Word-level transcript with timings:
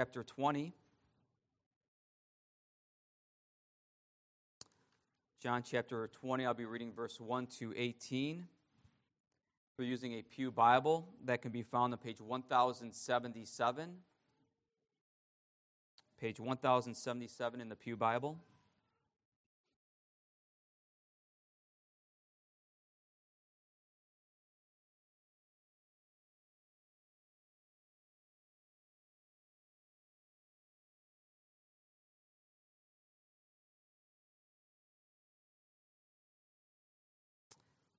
chapter 0.00 0.24
20. 0.24 0.72
John 5.42 5.62
chapter 5.62 6.08
20, 6.22 6.46
I'll 6.46 6.54
be 6.54 6.64
reading 6.64 6.90
verse 6.90 7.20
1 7.20 7.48
to 7.58 7.74
18. 7.76 8.46
We're 9.76 9.84
using 9.84 10.14
a 10.14 10.22
Pew 10.22 10.50
Bible 10.50 11.06
that 11.26 11.42
can 11.42 11.50
be 11.50 11.62
found 11.62 11.92
on 11.92 11.98
page 11.98 12.18
1077. 12.18 13.90
Page 16.18 16.40
1077 16.40 17.60
in 17.60 17.68
the 17.68 17.76
Pew 17.76 17.94
Bible. 17.94 18.38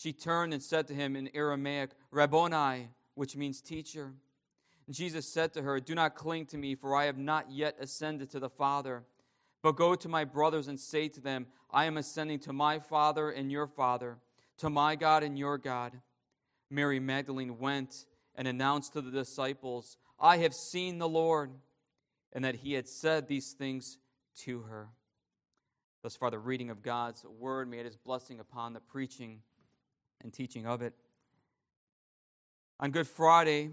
She 0.00 0.14
turned 0.14 0.54
and 0.54 0.62
said 0.62 0.86
to 0.86 0.94
him 0.94 1.14
in 1.14 1.28
Aramaic, 1.34 1.90
Rabboni, 2.10 2.88
which 3.16 3.36
means 3.36 3.60
teacher. 3.60 4.14
And 4.86 4.96
Jesus 4.96 5.30
said 5.30 5.52
to 5.52 5.60
her, 5.60 5.78
Do 5.78 5.94
not 5.94 6.14
cling 6.14 6.46
to 6.46 6.56
me, 6.56 6.74
for 6.74 6.96
I 6.96 7.04
have 7.04 7.18
not 7.18 7.50
yet 7.50 7.76
ascended 7.78 8.30
to 8.30 8.40
the 8.40 8.48
Father. 8.48 9.04
But 9.62 9.76
go 9.76 9.94
to 9.94 10.08
my 10.08 10.24
brothers 10.24 10.68
and 10.68 10.80
say 10.80 11.08
to 11.08 11.20
them, 11.20 11.48
I 11.70 11.84
am 11.84 11.98
ascending 11.98 12.38
to 12.40 12.52
my 12.54 12.78
Father 12.78 13.28
and 13.28 13.52
your 13.52 13.66
Father, 13.66 14.16
to 14.56 14.70
my 14.70 14.96
God 14.96 15.22
and 15.22 15.38
your 15.38 15.58
God. 15.58 16.00
Mary 16.70 16.98
Magdalene 16.98 17.58
went 17.58 18.06
and 18.34 18.48
announced 18.48 18.94
to 18.94 19.02
the 19.02 19.10
disciples, 19.10 19.98
I 20.18 20.38
have 20.38 20.54
seen 20.54 20.96
the 20.96 21.10
Lord, 21.10 21.50
and 22.32 22.42
that 22.46 22.54
he 22.54 22.72
had 22.72 22.88
said 22.88 23.28
these 23.28 23.52
things 23.52 23.98
to 24.44 24.62
her. 24.62 24.88
Thus 26.02 26.16
far, 26.16 26.30
the 26.30 26.38
reading 26.38 26.70
of 26.70 26.80
God's 26.80 27.22
word. 27.26 27.68
May 27.68 27.84
his 27.84 27.98
blessing 27.98 28.40
upon 28.40 28.72
the 28.72 28.80
preaching 28.80 29.42
and 30.22 30.32
teaching 30.32 30.66
of 30.66 30.82
it. 30.82 30.94
On 32.78 32.90
Good 32.90 33.06
Friday, 33.06 33.70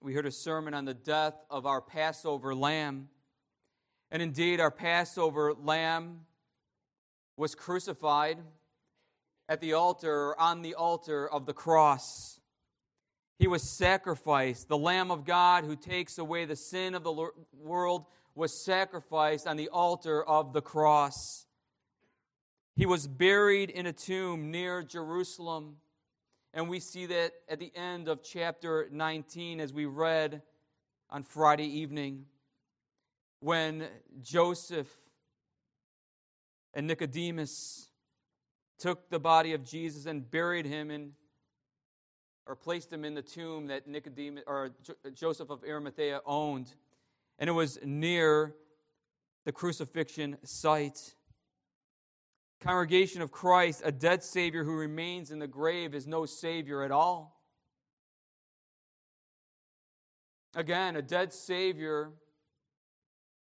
we 0.00 0.14
heard 0.14 0.26
a 0.26 0.30
sermon 0.30 0.72
on 0.72 0.84
the 0.86 0.94
death 0.94 1.34
of 1.50 1.66
our 1.66 1.80
Passover 1.80 2.54
lamb. 2.54 3.08
And 4.10 4.22
indeed, 4.22 4.60
our 4.60 4.70
Passover 4.70 5.52
lamb 5.52 6.20
was 7.36 7.54
crucified 7.54 8.38
at 9.48 9.60
the 9.60 9.74
altar, 9.74 10.38
on 10.40 10.62
the 10.62 10.74
altar 10.74 11.28
of 11.28 11.44
the 11.44 11.52
cross. 11.52 12.40
He 13.38 13.46
was 13.46 13.62
sacrificed. 13.62 14.68
The 14.68 14.78
Lamb 14.78 15.10
of 15.10 15.24
God 15.24 15.64
who 15.64 15.74
takes 15.74 16.18
away 16.18 16.44
the 16.44 16.56
sin 16.56 16.94
of 16.94 17.04
the 17.04 17.30
world 17.58 18.06
was 18.34 18.52
sacrificed 18.52 19.46
on 19.46 19.56
the 19.56 19.68
altar 19.70 20.22
of 20.22 20.52
the 20.52 20.62
cross. 20.62 21.46
He 22.76 22.86
was 22.86 23.06
buried 23.06 23.70
in 23.70 23.86
a 23.86 23.92
tomb 23.92 24.50
near 24.50 24.82
Jerusalem. 24.82 25.76
And 26.52 26.68
we 26.68 26.80
see 26.80 27.06
that 27.06 27.32
at 27.48 27.58
the 27.58 27.72
end 27.76 28.08
of 28.08 28.22
chapter 28.22 28.88
19, 28.90 29.60
as 29.60 29.72
we 29.72 29.86
read 29.86 30.42
on 31.08 31.22
Friday 31.22 31.66
evening, 31.66 32.26
when 33.40 33.86
Joseph 34.20 34.88
and 36.74 36.86
Nicodemus 36.86 37.90
took 38.78 39.10
the 39.10 39.18
body 39.18 39.52
of 39.52 39.64
Jesus 39.64 40.06
and 40.06 40.28
buried 40.28 40.66
him 40.66 40.90
in, 40.90 41.12
or 42.46 42.56
placed 42.56 42.92
him 42.92 43.04
in 43.04 43.14
the 43.14 43.22
tomb 43.22 43.66
that 43.68 43.86
Nicodemus 43.86 44.44
or 44.46 44.70
Joseph 45.14 45.50
of 45.50 45.62
Arimathea 45.62 46.20
owned. 46.24 46.74
And 47.38 47.48
it 47.48 47.52
was 47.52 47.78
near 47.84 48.54
the 49.44 49.52
crucifixion 49.52 50.38
site. 50.44 51.14
Congregation 52.60 53.22
of 53.22 53.32
Christ, 53.32 53.80
a 53.84 53.92
dead 53.92 54.22
Savior 54.22 54.64
who 54.64 54.76
remains 54.76 55.30
in 55.30 55.38
the 55.38 55.46
grave 55.46 55.94
is 55.94 56.06
no 56.06 56.26
Savior 56.26 56.82
at 56.82 56.90
all. 56.90 57.40
Again, 60.54 60.96
a 60.96 61.02
dead 61.02 61.32
Savior 61.32 62.10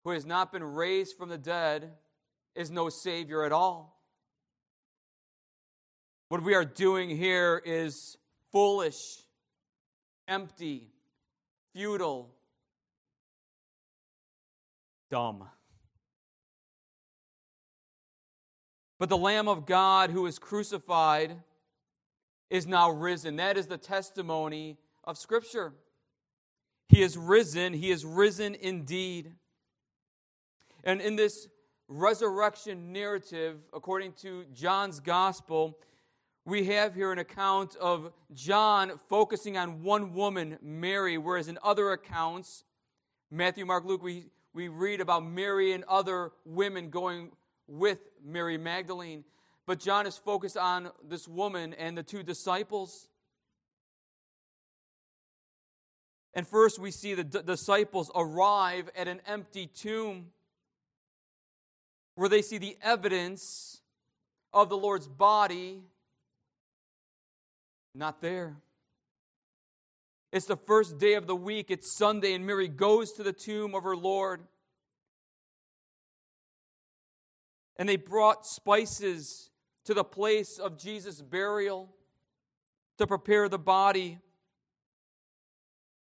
who 0.04 0.10
has 0.10 0.24
not 0.24 0.52
been 0.52 0.62
raised 0.62 1.16
from 1.16 1.28
the 1.28 1.38
dead 1.38 1.92
is 2.54 2.70
no 2.70 2.88
Savior 2.88 3.44
at 3.44 3.52
all. 3.52 4.00
What 6.28 6.42
we 6.42 6.54
are 6.54 6.64
doing 6.64 7.10
here 7.10 7.60
is 7.64 8.16
foolish, 8.52 9.24
empty, 10.28 10.86
futile, 11.72 12.32
dumb. 15.10 15.48
But 19.00 19.08
the 19.08 19.16
Lamb 19.16 19.48
of 19.48 19.64
God 19.64 20.10
who 20.10 20.26
is 20.26 20.38
crucified 20.38 21.38
is 22.50 22.66
now 22.66 22.90
risen. 22.90 23.36
That 23.36 23.56
is 23.56 23.66
the 23.66 23.78
testimony 23.78 24.76
of 25.04 25.16
Scripture. 25.16 25.72
He 26.86 27.00
is 27.00 27.16
risen. 27.16 27.72
He 27.72 27.90
is 27.90 28.04
risen 28.04 28.54
indeed. 28.54 29.32
And 30.84 31.00
in 31.00 31.16
this 31.16 31.48
resurrection 31.88 32.92
narrative, 32.92 33.60
according 33.72 34.12
to 34.20 34.44
John's 34.52 35.00
gospel, 35.00 35.78
we 36.44 36.66
have 36.66 36.94
here 36.94 37.10
an 37.10 37.18
account 37.18 37.76
of 37.76 38.12
John 38.34 38.98
focusing 39.08 39.56
on 39.56 39.82
one 39.82 40.12
woman, 40.12 40.58
Mary, 40.60 41.16
whereas 41.16 41.48
in 41.48 41.58
other 41.64 41.92
accounts, 41.92 42.64
Matthew, 43.30 43.64
Mark, 43.64 43.86
Luke, 43.86 44.02
we, 44.02 44.26
we 44.52 44.68
read 44.68 45.00
about 45.00 45.24
Mary 45.24 45.72
and 45.72 45.84
other 45.84 46.32
women 46.44 46.90
going 46.90 47.30
with 47.70 47.98
Mary 48.24 48.58
Magdalene. 48.58 49.24
But 49.66 49.78
John 49.78 50.06
is 50.06 50.16
focused 50.16 50.56
on 50.56 50.90
this 51.08 51.28
woman 51.28 51.72
and 51.74 51.96
the 51.96 52.02
two 52.02 52.22
disciples. 52.22 53.08
And 56.34 56.46
first, 56.46 56.78
we 56.78 56.90
see 56.90 57.14
the 57.14 57.24
d- 57.24 57.40
disciples 57.46 58.10
arrive 58.14 58.90
at 58.96 59.08
an 59.08 59.20
empty 59.26 59.66
tomb 59.66 60.26
where 62.16 62.28
they 62.28 62.42
see 62.42 62.58
the 62.58 62.76
evidence 62.82 63.80
of 64.52 64.68
the 64.68 64.76
Lord's 64.76 65.08
body 65.08 65.82
not 67.94 68.20
there. 68.20 68.56
It's 70.32 70.46
the 70.46 70.56
first 70.56 70.98
day 70.98 71.14
of 71.14 71.26
the 71.26 71.34
week. 71.34 71.70
It's 71.70 71.96
Sunday, 71.96 72.34
and 72.34 72.46
Mary 72.46 72.68
goes 72.68 73.12
to 73.12 73.22
the 73.22 73.32
tomb 73.32 73.74
of 73.74 73.82
her 73.82 73.96
Lord. 73.96 74.42
And 77.80 77.88
they 77.88 77.96
brought 77.96 78.46
spices 78.46 79.48
to 79.86 79.94
the 79.94 80.04
place 80.04 80.58
of 80.58 80.76
Jesus' 80.76 81.22
burial 81.22 81.88
to 82.98 83.06
prepare 83.06 83.48
the 83.48 83.58
body. 83.58 84.18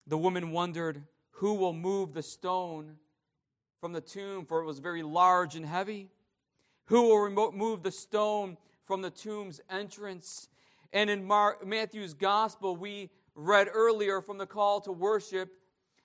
The 0.06 0.18
woman 0.18 0.50
wondered, 0.50 1.04
Who 1.36 1.54
will 1.54 1.72
move 1.72 2.12
the 2.12 2.22
stone 2.22 2.96
from 3.80 3.94
the 3.94 4.02
tomb? 4.02 4.44
For 4.44 4.60
it 4.60 4.66
was 4.66 4.78
very 4.78 5.02
large 5.02 5.56
and 5.56 5.64
heavy. 5.64 6.10
Who 6.88 7.08
will 7.08 7.50
move 7.52 7.82
the 7.82 7.90
stone 7.90 8.58
from 8.84 9.00
the 9.00 9.08
tomb's 9.08 9.62
entrance? 9.70 10.50
And 10.92 11.08
in 11.08 11.24
Mark, 11.24 11.66
Matthew's 11.66 12.12
gospel, 12.12 12.76
we 12.76 13.08
read 13.34 13.68
earlier 13.72 14.20
from 14.20 14.36
the 14.36 14.46
call 14.46 14.82
to 14.82 14.92
worship 14.92 15.50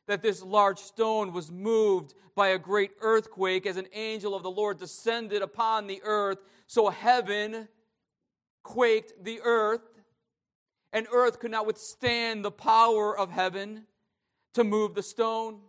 that 0.09 0.23
this 0.23 0.41
large 0.41 0.79
stone 0.79 1.31
was 1.31 1.51
moved 1.51 2.15
by 2.33 2.47
a 2.47 2.57
great 2.57 2.89
earthquake 2.99 3.67
as 3.67 3.77
an 3.77 3.85
angel 3.93 4.33
of 4.33 4.41
the 4.41 4.49
Lord 4.49 4.79
descended 4.79 5.43
upon 5.43 5.85
the 5.85 6.01
earth. 6.03 6.39
So 6.65 6.89
heaven 6.89 7.67
quaked 8.63 9.23
the 9.23 9.39
earth, 9.43 9.87
and 10.91 11.05
earth 11.11 11.39
could 11.39 11.51
not 11.51 11.67
withstand 11.67 12.43
the 12.43 12.49
power 12.49 13.15
of 13.15 13.29
heaven 13.29 13.85
to 14.55 14.63
move 14.63 14.95
the 14.95 15.03
stone. 15.03 15.59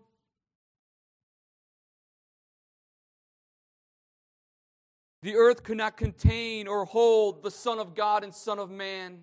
The 5.20 5.36
earth 5.36 5.64
could 5.64 5.76
not 5.76 5.98
contain 5.98 6.66
or 6.66 6.86
hold 6.86 7.42
the 7.42 7.50
Son 7.50 7.78
of 7.78 7.94
God 7.94 8.24
and 8.24 8.34
Son 8.34 8.58
of 8.58 8.70
Man. 8.70 9.18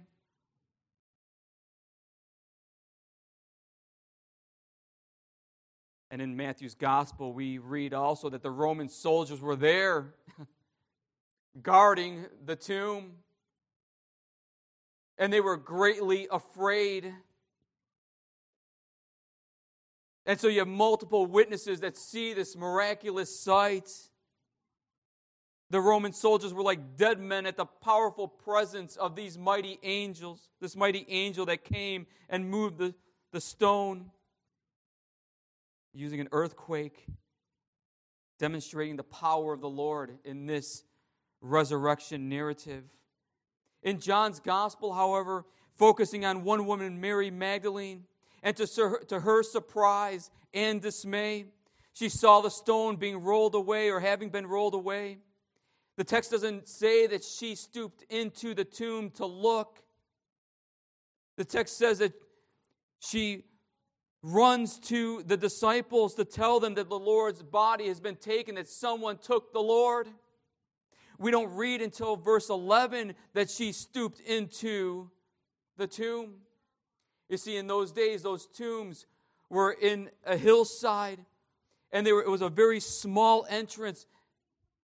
And 6.09 6.21
in 6.21 6.37
Matthew's 6.37 6.75
gospel, 6.75 7.33
we 7.33 7.57
read 7.57 7.93
also 7.93 8.29
that 8.29 8.41
the 8.41 8.51
Roman 8.51 8.87
soldiers 8.87 9.41
were 9.41 9.57
there 9.57 10.13
guarding 11.61 12.25
the 12.45 12.55
tomb. 12.55 13.11
And 15.17 15.33
they 15.33 15.41
were 15.41 15.57
greatly 15.57 16.27
afraid. 16.31 17.13
And 20.25 20.39
so 20.39 20.47
you 20.47 20.59
have 20.59 20.67
multiple 20.67 21.25
witnesses 21.25 21.81
that 21.81 21.97
see 21.97 22.33
this 22.33 22.55
miraculous 22.55 23.37
sight. 23.37 23.89
The 25.69 25.81
Roman 25.81 26.13
soldiers 26.13 26.53
were 26.53 26.63
like 26.63 26.95
dead 26.95 27.19
men 27.19 27.45
at 27.45 27.57
the 27.57 27.65
powerful 27.65 28.29
presence 28.29 28.95
of 28.95 29.15
these 29.15 29.37
mighty 29.37 29.79
angels, 29.83 30.49
this 30.61 30.77
mighty 30.77 31.05
angel 31.09 31.45
that 31.47 31.65
came 31.65 32.07
and 32.29 32.49
moved 32.49 32.77
the, 32.77 32.95
the 33.33 33.41
stone 33.41 34.11
using 35.97 36.19
an 36.19 36.29
earthquake, 36.31 37.05
demonstrating 38.37 38.95
the 38.95 39.03
power 39.03 39.53
of 39.53 39.61
the 39.61 39.69
Lord 39.69 40.17
in 40.23 40.45
this 40.45 40.83
resurrection 41.41 42.29
narrative. 42.29 42.83
In 43.81 43.99
John's 43.99 44.39
gospel, 44.39 44.93
however, 44.93 45.45
focusing 45.75 46.23
on 46.23 46.43
one 46.43 46.65
woman, 46.65 47.01
Mary 47.01 47.31
Magdalene, 47.31 48.03
and 48.43 48.55
to, 48.57 48.99
to 49.07 49.19
her 49.21 49.41
surprise 49.41 50.29
and 50.53 50.81
dismay, 50.81 51.45
she 51.93 52.09
saw 52.09 52.41
the 52.41 52.49
stone 52.49 52.97
being 52.97 53.17
rolled 53.23 53.55
away 53.55 53.89
or 53.89 53.99
having 53.99 54.29
been 54.29 54.45
rolled 54.45 54.75
away. 54.75 55.17
The 55.95 56.03
text 56.03 56.29
doesn't 56.29 56.67
say 56.67 57.07
that 57.07 57.23
she 57.23 57.55
stooped 57.55 58.03
into 58.11 58.53
the 58.53 58.65
tomb 58.65 59.09
to 59.11 59.25
look. 59.25 59.81
The 61.37 61.45
text 61.45 61.77
says 61.77 61.97
that 61.99 62.13
she 62.99 63.45
runs 64.23 64.79
to 64.79 65.23
the 65.23 65.37
disciples 65.37 66.15
to 66.15 66.25
tell 66.25 66.59
them 66.59 66.73
that 66.75 66.89
the 66.89 66.99
Lord's 66.99 67.43
body 67.43 67.87
has 67.87 67.99
been 67.99 68.15
taken, 68.15 68.55
that 68.55 68.67
someone 68.67 69.17
took 69.17 69.53
the 69.53 69.61
Lord. 69.61 70.07
We 71.19 71.31
don't 71.31 71.55
read 71.55 71.81
until 71.81 72.15
verse 72.15 72.49
11 72.49 73.15
that 73.33 73.49
she 73.49 73.71
stooped 73.71 74.19
into 74.19 75.09
the 75.77 75.87
tomb. 75.87 76.35
You 77.29 77.37
see, 77.37 77.57
in 77.57 77.67
those 77.67 77.91
days, 77.91 78.23
those 78.23 78.47
tombs 78.47 79.05
were 79.49 79.71
in 79.71 80.09
a 80.25 80.37
hillside, 80.37 81.19
and 81.91 82.05
were, 82.05 82.21
it 82.21 82.29
was 82.29 82.41
a 82.41 82.49
very 82.49 82.79
small 82.79 83.45
entrance 83.49 84.05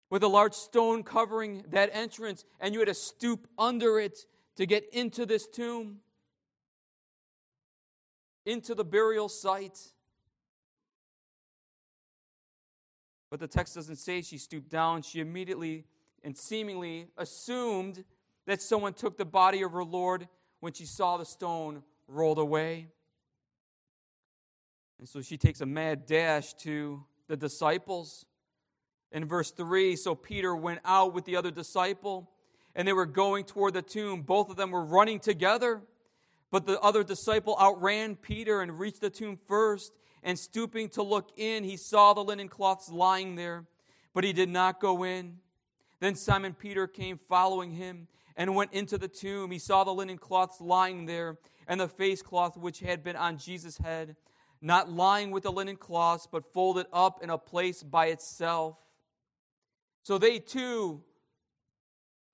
with 0.09 0.23
a 0.23 0.27
large 0.27 0.53
stone 0.53 1.03
covering 1.03 1.63
that 1.69 1.89
entrance, 1.93 2.43
and 2.59 2.73
you 2.73 2.79
had 2.79 2.87
to 2.87 2.93
stoop 2.93 3.47
under 3.57 3.99
it 3.99 4.19
to 4.57 4.65
get 4.65 4.83
into 4.93 5.25
this 5.25 5.47
tomb, 5.47 5.99
into 8.45 8.75
the 8.75 8.83
burial 8.83 9.29
site. 9.29 9.79
But 13.29 13.39
the 13.39 13.47
text 13.47 13.75
doesn't 13.75 13.95
say 13.95 14.21
she 14.21 14.37
stooped 14.37 14.69
down. 14.69 15.01
She 15.01 15.19
immediately 15.19 15.85
and 16.23 16.37
seemingly 16.37 17.07
assumed 17.17 18.03
that 18.45 18.61
someone 18.61 18.93
took 18.93 19.17
the 19.17 19.25
body 19.25 19.61
of 19.61 19.71
her 19.71 19.83
Lord 19.83 20.27
when 20.59 20.73
she 20.73 20.85
saw 20.85 21.17
the 21.17 21.25
stone 21.25 21.83
rolled 22.07 22.37
away. 22.37 22.87
And 24.99 25.07
so 25.07 25.21
she 25.21 25.37
takes 25.37 25.61
a 25.61 25.65
mad 25.65 26.05
dash 26.05 26.53
to 26.55 27.03
the 27.27 27.37
disciples 27.37 28.25
in 29.11 29.25
verse 29.25 29.51
3, 29.51 29.95
so 29.95 30.15
Peter 30.15 30.55
went 30.55 30.79
out 30.85 31.13
with 31.13 31.25
the 31.25 31.35
other 31.35 31.51
disciple, 31.51 32.29
and 32.75 32.87
they 32.87 32.93
were 32.93 33.05
going 33.05 33.43
toward 33.43 33.73
the 33.73 33.81
tomb. 33.81 34.21
Both 34.21 34.49
of 34.49 34.55
them 34.55 34.71
were 34.71 34.85
running 34.85 35.19
together, 35.19 35.81
but 36.51 36.65
the 36.65 36.79
other 36.81 37.03
disciple 37.03 37.57
outran 37.59 38.15
Peter 38.17 38.61
and 38.61 38.77
reached 38.77 39.01
the 39.01 39.09
tomb 39.09 39.39
first. 39.47 39.93
And 40.23 40.37
stooping 40.37 40.89
to 40.89 41.01
look 41.01 41.31
in, 41.35 41.63
he 41.63 41.77
saw 41.77 42.13
the 42.13 42.23
linen 42.23 42.47
cloths 42.47 42.89
lying 42.89 43.35
there, 43.35 43.65
but 44.13 44.23
he 44.23 44.33
did 44.33 44.49
not 44.49 44.79
go 44.79 45.03
in. 45.03 45.37
Then 45.99 46.13
Simon 46.13 46.53
Peter 46.53 46.85
came 46.85 47.17
following 47.17 47.71
him 47.71 48.07
and 48.35 48.55
went 48.55 48.73
into 48.73 48.99
the 48.99 49.07
tomb. 49.07 49.49
He 49.49 49.57
saw 49.57 49.83
the 49.83 49.93
linen 49.93 50.19
cloths 50.19 50.61
lying 50.61 51.07
there, 51.07 51.39
and 51.67 51.79
the 51.79 51.87
face 51.87 52.21
cloth 52.21 52.55
which 52.55 52.81
had 52.81 53.03
been 53.03 53.15
on 53.15 53.37
Jesus' 53.37 53.77
head, 53.79 54.15
not 54.61 54.91
lying 54.91 55.31
with 55.31 55.43
the 55.43 55.51
linen 55.51 55.75
cloths, 55.75 56.27
but 56.31 56.53
folded 56.53 56.85
up 56.93 57.23
in 57.23 57.31
a 57.31 57.37
place 57.37 57.81
by 57.81 58.07
itself. 58.07 58.77
So 60.03 60.17
they 60.17 60.37
too 60.39 61.03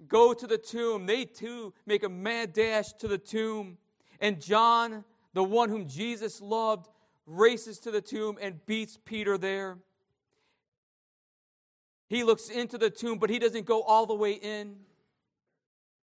go 0.07 0.33
to 0.33 0.47
the 0.47 0.57
tomb. 0.57 1.05
They 1.05 1.25
too 1.25 1.73
make 1.85 2.03
a 2.03 2.09
mad 2.09 2.53
dash 2.53 2.93
to 2.93 3.07
the 3.07 3.17
tomb. 3.17 3.77
And 4.19 4.41
John, 4.41 5.03
the 5.33 5.43
one 5.43 5.69
whom 5.69 5.87
Jesus 5.87 6.41
loved, 6.41 6.87
races 7.25 7.79
to 7.79 7.91
the 7.91 8.01
tomb 8.01 8.37
and 8.41 8.65
beats 8.65 8.97
Peter 9.05 9.37
there. 9.37 9.77
He 12.07 12.23
looks 12.23 12.49
into 12.49 12.77
the 12.77 12.89
tomb, 12.89 13.19
but 13.19 13.29
he 13.29 13.37
doesn't 13.37 13.65
go 13.65 13.81
all 13.81 14.05
the 14.05 14.15
way 14.15 14.31
in. 14.31 14.77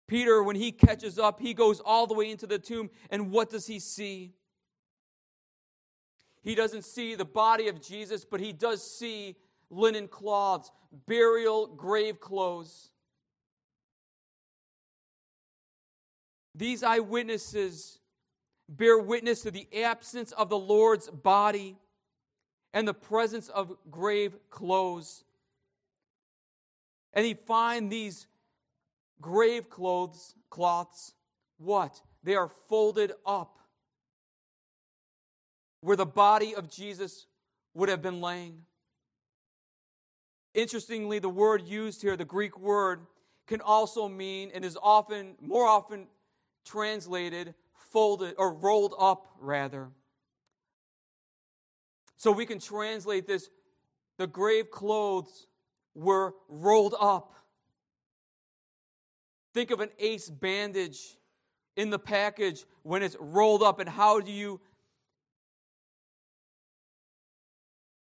Peter, 0.06 0.42
when 0.42 0.56
he 0.56 0.72
catches 0.72 1.18
up, 1.18 1.40
he 1.40 1.54
goes 1.54 1.80
all 1.80 2.06
the 2.06 2.14
way 2.14 2.30
into 2.30 2.46
the 2.46 2.58
tomb, 2.58 2.90
and 3.10 3.30
what 3.30 3.50
does 3.50 3.66
he 3.66 3.78
see? 3.78 4.34
He 6.42 6.54
doesn't 6.54 6.84
see 6.84 7.14
the 7.14 7.24
body 7.24 7.68
of 7.68 7.80
Jesus, 7.80 8.24
but 8.24 8.40
he 8.40 8.52
does 8.52 8.82
see 8.82 9.36
linen 9.68 10.08
cloths, 10.08 10.70
burial 11.06 11.66
grave 11.66 12.20
clothes. 12.20 12.90
These 16.54 16.82
eyewitnesses 16.82 17.98
bear 18.68 18.98
witness 18.98 19.42
to 19.42 19.50
the 19.50 19.68
absence 19.82 20.32
of 20.32 20.48
the 20.48 20.58
Lord's 20.58 21.08
body 21.08 21.76
and 22.72 22.86
the 22.86 22.94
presence 22.94 23.48
of 23.48 23.76
grave 23.90 24.36
clothes. 24.50 25.24
And 27.12 27.26
he 27.26 27.34
find 27.34 27.90
these 27.90 28.26
grave 29.20 29.68
clothes 29.68 30.34
cloths 30.50 31.14
what? 31.58 32.00
They 32.22 32.34
are 32.36 32.48
folded 32.68 33.12
up 33.26 33.58
where 35.82 35.96
the 35.96 36.06
body 36.06 36.54
of 36.54 36.70
Jesus 36.70 37.26
would 37.74 37.88
have 37.88 38.02
been 38.02 38.20
laying. 38.20 38.62
Interestingly, 40.54 41.18
the 41.18 41.28
word 41.28 41.62
used 41.62 42.02
here, 42.02 42.16
the 42.16 42.24
Greek 42.24 42.58
word, 42.58 43.00
can 43.46 43.60
also 43.60 44.08
mean 44.08 44.50
and 44.54 44.64
is 44.64 44.76
often, 44.82 45.34
more 45.40 45.66
often 45.66 46.06
translated, 46.64 47.54
folded 47.74 48.34
or 48.38 48.54
rolled 48.54 48.94
up, 48.98 49.26
rather. 49.40 49.88
So 52.16 52.30
we 52.30 52.46
can 52.46 52.58
translate 52.58 53.26
this 53.26 53.48
the 54.18 54.26
grave 54.26 54.70
clothes 54.70 55.46
were 55.94 56.34
rolled 56.48 56.94
up. 57.00 57.34
Think 59.54 59.70
of 59.70 59.80
an 59.80 59.88
ace 59.98 60.28
bandage 60.28 61.16
in 61.76 61.88
the 61.88 61.98
package 61.98 62.66
when 62.82 63.02
it's 63.02 63.16
rolled 63.18 63.62
up, 63.62 63.80
and 63.80 63.88
how 63.88 64.20
do 64.20 64.30
you 64.30 64.60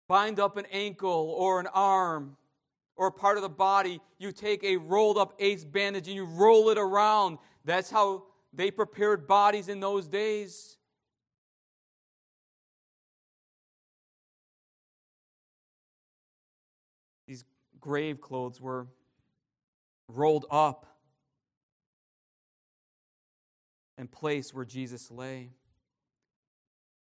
bind 0.08 0.40
up 0.40 0.56
an 0.56 0.66
ankle 0.72 1.36
or 1.38 1.60
an 1.60 1.68
arm 1.68 2.38
or 2.96 3.12
part 3.12 3.36
of 3.36 3.44
the 3.44 3.50
body? 3.50 4.00
You 4.18 4.32
take 4.32 4.64
a 4.64 4.78
rolled 4.78 5.18
up 5.18 5.34
ace 5.40 5.66
bandage 5.66 6.08
and 6.08 6.16
you 6.16 6.24
roll 6.24 6.70
it 6.70 6.78
around. 6.78 7.38
That's 7.66 7.92
how 7.92 8.24
they 8.56 8.72
prepared 8.72 9.28
bodies 9.28 9.68
in 9.68 9.80
those 9.80 10.08
days. 10.08 10.78
These 17.28 17.44
grave 17.80 18.22
clothes 18.22 18.62
were 18.62 18.88
rolled 20.08 20.46
up 20.50 20.86
and 23.98 24.12
placed 24.12 24.54
where 24.54 24.66
Jesus 24.66 25.10
lay. 25.12 25.52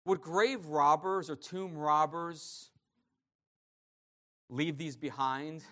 Would 0.05 0.21
grave 0.21 0.65
robbers 0.65 1.29
or 1.29 1.35
tomb 1.35 1.77
robbers 1.77 2.69
leave 4.49 4.77
these 4.77 4.95
behind? 4.95 5.63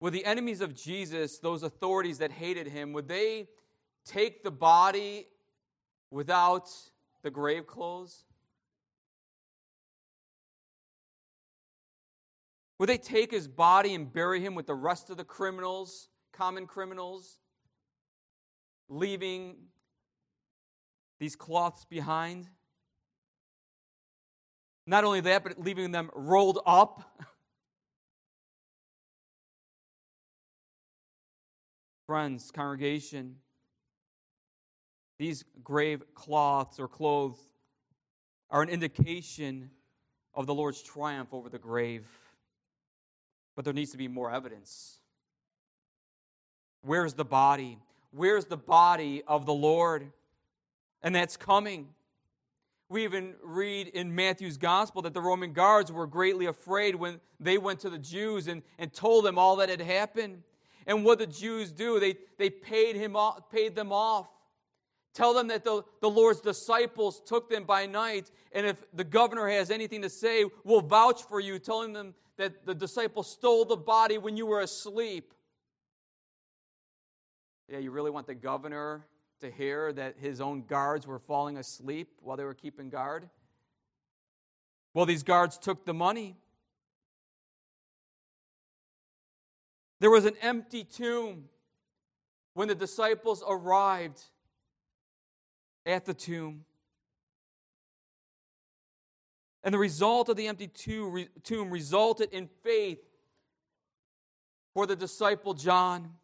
Would 0.00 0.14
the 0.14 0.24
enemies 0.24 0.62
of 0.62 0.74
Jesus, 0.74 1.38
those 1.38 1.62
authorities 1.62 2.18
that 2.18 2.32
hated 2.32 2.66
him, 2.66 2.92
would 2.94 3.06
they 3.06 3.48
take 4.06 4.42
the 4.42 4.50
body 4.50 5.28
without 6.10 6.70
the 7.22 7.30
grave 7.30 7.66
clothes? 7.66 8.24
Would 12.78 12.88
they 12.88 12.96
take 12.96 13.30
his 13.30 13.46
body 13.46 13.94
and 13.94 14.10
bury 14.10 14.40
him 14.40 14.54
with 14.54 14.66
the 14.66 14.74
rest 14.74 15.10
of 15.10 15.18
the 15.18 15.24
criminals, 15.24 16.08
common 16.32 16.66
criminals, 16.66 17.38
leaving 18.88 19.56
these 21.18 21.36
cloths 21.36 21.84
behind? 21.84 22.48
Not 24.86 25.04
only 25.04 25.20
that, 25.20 25.44
but 25.44 25.60
leaving 25.60 25.90
them 25.90 26.10
rolled 26.14 26.58
up. 26.64 27.28
Friends, 32.10 32.50
congregation, 32.50 33.36
these 35.20 35.44
grave 35.62 36.02
cloths 36.12 36.80
or 36.80 36.88
clothes 36.88 37.38
are 38.50 38.62
an 38.62 38.68
indication 38.68 39.70
of 40.34 40.48
the 40.48 40.52
Lord's 40.52 40.82
triumph 40.82 41.28
over 41.30 41.48
the 41.48 41.60
grave. 41.60 42.08
But 43.54 43.64
there 43.64 43.72
needs 43.72 43.92
to 43.92 43.96
be 43.96 44.08
more 44.08 44.28
evidence. 44.28 44.98
Where's 46.82 47.14
the 47.14 47.24
body? 47.24 47.78
Where's 48.10 48.46
the 48.46 48.56
body 48.56 49.22
of 49.24 49.46
the 49.46 49.54
Lord? 49.54 50.10
And 51.04 51.14
that's 51.14 51.36
coming. 51.36 51.90
We 52.88 53.04
even 53.04 53.34
read 53.40 53.86
in 53.86 54.16
Matthew's 54.16 54.56
gospel 54.56 55.02
that 55.02 55.14
the 55.14 55.20
Roman 55.20 55.52
guards 55.52 55.92
were 55.92 56.08
greatly 56.08 56.46
afraid 56.46 56.96
when 56.96 57.20
they 57.38 57.56
went 57.56 57.78
to 57.82 57.88
the 57.88 58.00
Jews 58.00 58.48
and, 58.48 58.62
and 58.80 58.92
told 58.92 59.24
them 59.24 59.38
all 59.38 59.54
that 59.54 59.68
had 59.68 59.80
happened. 59.80 60.42
And 60.86 61.04
what 61.04 61.18
the 61.18 61.26
Jews 61.26 61.72
do, 61.72 62.00
they, 62.00 62.16
they 62.38 62.50
paid, 62.50 62.96
him 62.96 63.16
off, 63.16 63.50
paid 63.50 63.74
them 63.74 63.92
off. 63.92 64.28
Tell 65.12 65.34
them 65.34 65.48
that 65.48 65.64
the, 65.64 65.82
the 66.00 66.08
Lord's 66.08 66.40
disciples 66.40 67.20
took 67.24 67.50
them 67.50 67.64
by 67.64 67.86
night, 67.86 68.30
and 68.52 68.64
if 68.66 68.84
the 68.94 69.02
governor 69.02 69.48
has 69.48 69.70
anything 69.70 70.02
to 70.02 70.08
say, 70.08 70.44
we'll 70.62 70.80
vouch 70.80 71.24
for 71.24 71.40
you, 71.40 71.58
telling 71.58 71.92
them 71.92 72.14
that 72.36 72.64
the 72.64 72.74
disciples 72.74 73.28
stole 73.30 73.64
the 73.64 73.76
body 73.76 74.18
when 74.18 74.36
you 74.36 74.46
were 74.46 74.60
asleep. 74.60 75.34
Yeah, 77.68 77.78
you 77.78 77.90
really 77.90 78.10
want 78.10 78.26
the 78.26 78.34
governor 78.34 79.04
to 79.40 79.50
hear 79.50 79.92
that 79.92 80.16
his 80.18 80.40
own 80.40 80.62
guards 80.62 81.06
were 81.06 81.18
falling 81.18 81.56
asleep 81.56 82.08
while 82.22 82.36
they 82.36 82.44
were 82.44 82.54
keeping 82.54 82.88
guard? 82.88 83.28
Well, 84.94 85.06
these 85.06 85.22
guards 85.22 85.58
took 85.58 85.84
the 85.84 85.94
money. 85.94 86.36
There 90.00 90.10
was 90.10 90.24
an 90.24 90.34
empty 90.40 90.82
tomb 90.82 91.44
when 92.54 92.68
the 92.68 92.74
disciples 92.74 93.44
arrived 93.46 94.20
at 95.84 96.06
the 96.06 96.14
tomb. 96.14 96.64
And 99.62 99.74
the 99.74 99.78
result 99.78 100.30
of 100.30 100.36
the 100.36 100.48
empty 100.48 100.68
tomb 100.68 101.70
resulted 101.70 102.32
in 102.32 102.48
faith 102.62 102.98
for 104.72 104.86
the 104.86 104.96
disciple 104.96 105.52
John 105.52 106.14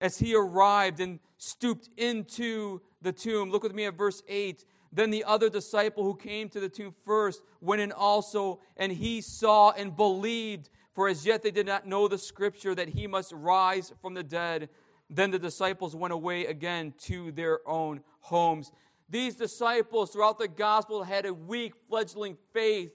as 0.00 0.18
he 0.18 0.34
arrived 0.34 1.00
and 1.00 1.20
stooped 1.38 1.88
into 1.96 2.82
the 3.00 3.12
tomb. 3.12 3.50
Look 3.50 3.62
with 3.62 3.74
me 3.74 3.86
at 3.86 3.96
verse 3.96 4.22
8. 4.28 4.62
Then 4.92 5.10
the 5.10 5.24
other 5.24 5.48
disciple 5.48 6.04
who 6.04 6.14
came 6.14 6.50
to 6.50 6.60
the 6.60 6.68
tomb 6.68 6.94
first 7.04 7.42
went 7.62 7.80
in 7.80 7.92
also, 7.92 8.60
and 8.76 8.92
he 8.92 9.22
saw 9.22 9.70
and 9.70 9.96
believed. 9.96 10.68
For 10.96 11.08
as 11.08 11.26
yet 11.26 11.42
they 11.42 11.50
did 11.50 11.66
not 11.66 11.86
know 11.86 12.08
the 12.08 12.16
scripture 12.16 12.74
that 12.74 12.88
he 12.88 13.06
must 13.06 13.30
rise 13.32 13.92
from 14.00 14.14
the 14.14 14.22
dead. 14.22 14.70
Then 15.10 15.30
the 15.30 15.38
disciples 15.38 15.94
went 15.94 16.14
away 16.14 16.46
again 16.46 16.94
to 17.02 17.32
their 17.32 17.60
own 17.68 18.00
homes. 18.20 18.72
These 19.10 19.36
disciples 19.36 20.10
throughout 20.10 20.38
the 20.38 20.48
gospel 20.48 21.04
had 21.04 21.26
a 21.26 21.34
weak, 21.34 21.74
fledgling 21.86 22.38
faith, 22.54 22.92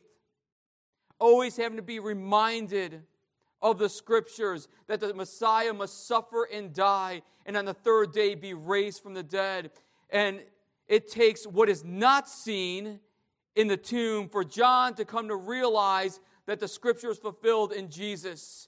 always 1.19 1.55
having 1.55 1.77
to 1.77 1.83
be 1.83 1.99
reminded 1.99 3.03
of 3.61 3.77
the 3.77 3.87
scriptures 3.87 4.67
that 4.87 4.99
the 4.99 5.13
Messiah 5.13 5.71
must 5.71 6.07
suffer 6.07 6.47
and 6.51 6.73
die 6.73 7.21
and 7.45 7.55
on 7.55 7.65
the 7.65 7.73
third 7.75 8.13
day 8.13 8.33
be 8.33 8.55
raised 8.55 9.03
from 9.03 9.13
the 9.13 9.21
dead. 9.21 9.69
And 10.09 10.41
it 10.87 11.07
takes 11.07 11.45
what 11.45 11.69
is 11.69 11.83
not 11.83 12.27
seen 12.27 12.99
in 13.55 13.67
the 13.67 13.77
tomb 13.77 14.27
for 14.27 14.43
John 14.43 14.95
to 14.95 15.05
come 15.05 15.27
to 15.27 15.35
realize 15.35 16.19
that 16.51 16.59
the 16.59 16.67
scripture 16.67 17.09
is 17.09 17.17
fulfilled 17.17 17.71
in 17.71 17.89
Jesus. 17.89 18.67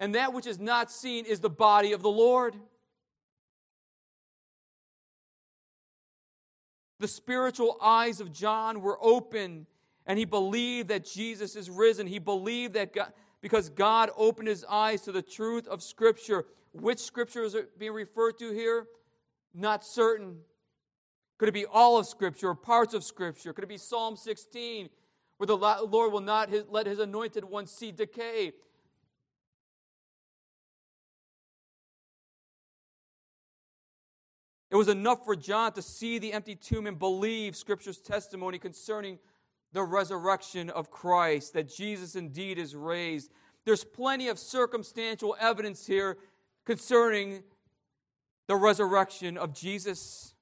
And 0.00 0.16
that 0.16 0.32
which 0.32 0.48
is 0.48 0.58
not 0.58 0.90
seen 0.90 1.24
is 1.24 1.38
the 1.38 1.48
body 1.48 1.92
of 1.92 2.02
the 2.02 2.10
Lord. 2.10 2.56
The 6.98 7.06
spiritual 7.06 7.78
eyes 7.80 8.20
of 8.20 8.32
John 8.32 8.80
were 8.80 8.98
open, 9.00 9.68
and 10.06 10.18
he 10.18 10.24
believed 10.24 10.88
that 10.88 11.04
Jesus 11.04 11.54
is 11.54 11.70
risen. 11.70 12.08
He 12.08 12.18
believed 12.18 12.74
that 12.74 12.92
God, 12.92 13.12
because 13.40 13.68
God 13.68 14.10
opened 14.16 14.48
his 14.48 14.64
eyes 14.68 15.02
to 15.02 15.12
the 15.12 15.22
truth 15.22 15.68
of 15.68 15.84
Scripture. 15.84 16.46
Which 16.72 16.98
Scripture 16.98 17.44
is 17.44 17.56
being 17.78 17.92
referred 17.92 18.40
to 18.40 18.50
here? 18.50 18.88
Not 19.54 19.84
certain. 19.84 20.38
Could 21.38 21.48
it 21.48 21.52
be 21.52 21.64
all 21.64 21.96
of 21.96 22.06
Scripture 22.06 22.48
or 22.48 22.54
parts 22.56 22.92
of 22.92 23.04
Scripture? 23.04 23.52
Could 23.52 23.64
it 23.64 23.68
be 23.68 23.78
Psalm 23.78 24.16
16? 24.16 24.88
Where 25.40 25.46
the 25.46 25.56
Lord 25.56 26.12
will 26.12 26.20
not 26.20 26.50
let 26.68 26.86
his 26.86 26.98
anointed 26.98 27.46
one 27.46 27.66
see 27.66 27.92
decay. 27.92 28.52
It 34.70 34.76
was 34.76 34.88
enough 34.88 35.24
for 35.24 35.34
John 35.34 35.72
to 35.72 35.80
see 35.80 36.18
the 36.18 36.34
empty 36.34 36.54
tomb 36.54 36.86
and 36.86 36.98
believe 36.98 37.56
Scripture's 37.56 38.02
testimony 38.02 38.58
concerning 38.58 39.18
the 39.72 39.82
resurrection 39.82 40.68
of 40.68 40.90
Christ, 40.90 41.54
that 41.54 41.74
Jesus 41.74 42.16
indeed 42.16 42.58
is 42.58 42.76
raised. 42.76 43.30
There's 43.64 43.82
plenty 43.82 44.28
of 44.28 44.38
circumstantial 44.38 45.34
evidence 45.40 45.86
here 45.86 46.18
concerning 46.66 47.44
the 48.46 48.56
resurrection 48.56 49.38
of 49.38 49.54
Jesus 49.54 50.34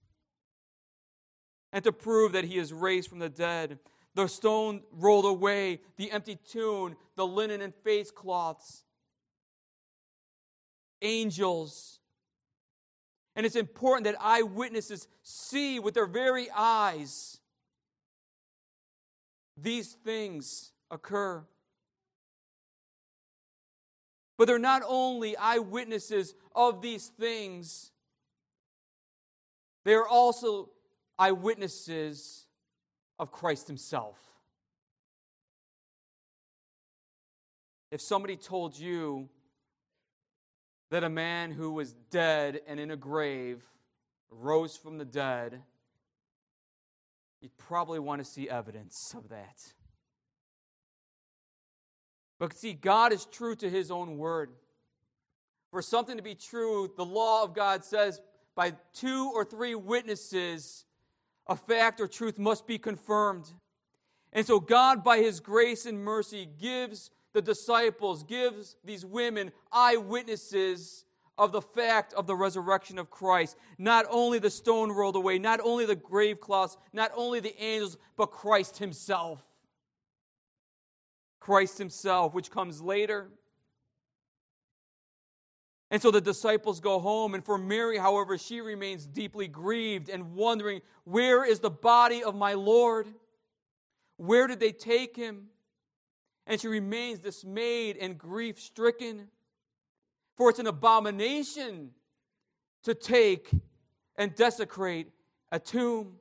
and 1.73 1.85
to 1.85 1.93
prove 1.93 2.33
that 2.33 2.47
he 2.47 2.59
is 2.59 2.73
raised 2.73 3.09
from 3.09 3.21
the 3.21 3.29
dead 3.29 3.79
the 4.19 4.27
stone 4.27 4.83
rolled 4.91 5.27
away, 5.27 5.81
the 5.97 6.11
empty 6.11 6.37
tomb, 6.51 6.97
the 7.15 7.25
linen 7.25 7.61
and 7.61 7.73
face 7.85 8.11
cloths, 8.11 8.83
angels. 11.01 12.01
And 13.37 13.47
it's 13.47 13.55
important 13.55 14.07
that 14.07 14.17
eyewitnesses 14.21 15.07
see 15.23 15.79
with 15.79 15.95
their 15.95 16.09
very 16.09 16.49
eyes 16.51 17.39
these 19.57 19.93
things 20.05 20.73
occur. 20.91 21.45
But 24.37 24.49
they're 24.49 24.59
not 24.59 24.83
only 24.85 25.37
eyewitnesses 25.37 26.35
of 26.57 26.83
these 26.83 27.07
things, 27.07 27.93
they 29.85 29.95
are 29.95 30.09
also 30.09 30.71
eyewitnesses 31.17 32.48
of 33.19 33.33
Christ 33.33 33.67
Himself. 33.67 34.17
If 37.91 38.01
somebody 38.01 38.37
told 38.37 38.79
you 38.79 39.29
that 40.91 41.05
a 41.05 41.09
man 41.09 41.53
who 41.53 41.73
was 41.73 41.95
dead 42.11 42.61
and 42.67 42.79
in 42.79 42.91
a 42.91 42.97
grave 42.97 43.63
rose 44.31 44.77
from 44.77 44.99
the 44.99 45.05
dead, 45.05 45.63
you'd 47.41 47.57
probably 47.57 47.99
want 47.99 48.21
to 48.21 48.25
see 48.25 48.49
evidence 48.49 49.15
of 49.17 49.29
that. 49.31 49.73
But 52.39 52.55
see, 52.55 52.73
God 52.73 53.13
is 53.13 53.25
true 53.25 53.57
to 53.57 53.69
his 53.69 53.91
own 53.91 54.19
word. 54.19 54.51
For 55.71 55.83
something 55.83 56.17
to 56.17 56.23
be 56.23 56.35
true, 56.35 56.91
the 56.97 57.05
law 57.05 57.43
of 57.43 57.55
God 57.55 57.85
says 57.85 58.21
by 58.55 58.75
two 58.95 59.31
or 59.35 59.45
three 59.45 59.75
witnesses, 59.75 60.85
a 61.49 61.57
fact 61.57 62.01
or 62.01 62.07
truth 62.07 62.39
must 62.39 62.67
be 62.67 62.79
confirmed. 62.79 63.53
And 64.33 64.47
so, 64.47 64.61
God, 64.61 65.03
by 65.03 65.19
his 65.19 65.41
grace 65.41 65.87
and 65.87 66.05
mercy, 66.05 66.49
gives 66.59 67.11
the 67.33 67.43
disciples, 67.43 68.23
gives 68.23 68.77
these 68.85 69.05
women 69.05 69.53
eyewitnesses 69.73 71.05
of 71.39 71.53
the 71.53 71.63
fact 71.63 72.13
of 72.15 72.27
the 72.27 72.35
resurrection 72.35 72.99
of 72.99 73.11
Christ. 73.11 73.57
Not 73.79 74.07
only 74.11 74.39
the 74.39 74.51
stone 74.51 74.91
rolled 74.91 75.17
away, 75.17 75.39
not 75.39 75.61
only 75.63 75.87
the 75.87 75.97
grave 75.97 76.41
cloths, 76.41 76.77
not 76.93 77.13
only 77.15 77.41
the 77.41 77.61
angels, 77.63 77.97
but 78.17 78.27
Christ 78.27 78.79
himself. 78.79 79.45
Christ 81.39 81.79
himself, 81.79 82.35
which 82.35 82.51
comes 82.51 82.83
later. 82.83 83.31
And 85.91 86.03
so 86.03 86.11
the 86.11 86.21
disciples 86.21 86.81
go 86.81 86.99
home, 86.99 87.35
and 87.35 87.45
for 87.45 87.57
Mary, 87.57 87.97
however, 87.97 88.37
she 88.37 88.61
remains 88.61 89.07
deeply 89.07 89.49
grieved 89.49 90.11
and 90.11 90.35
wondering, 90.35 90.83
Where 91.05 91.45
is 91.45 91.61
the 91.61 91.71
body 91.71 92.23
of 92.23 92.35
my 92.35 92.53
Lord? 92.55 93.07
Where 94.19 94.47
did 94.47 94.61
they 94.61 94.73
take 94.73 95.17
him? 95.17 95.47
And 96.47 96.61
she 96.61 96.69
remains 96.69 97.21
dismayed 97.21 97.97
and 97.97 98.19
grief 98.19 98.61
stricken. 98.61 99.29
For 100.37 100.51
it's 100.51 100.59
an 100.59 100.67
abomination 100.67 101.91
to 102.85 102.95
take 102.95 103.51
and 104.17 104.35
desecrate 104.35 105.09
a 105.51 105.59
tomb. 105.59 106.17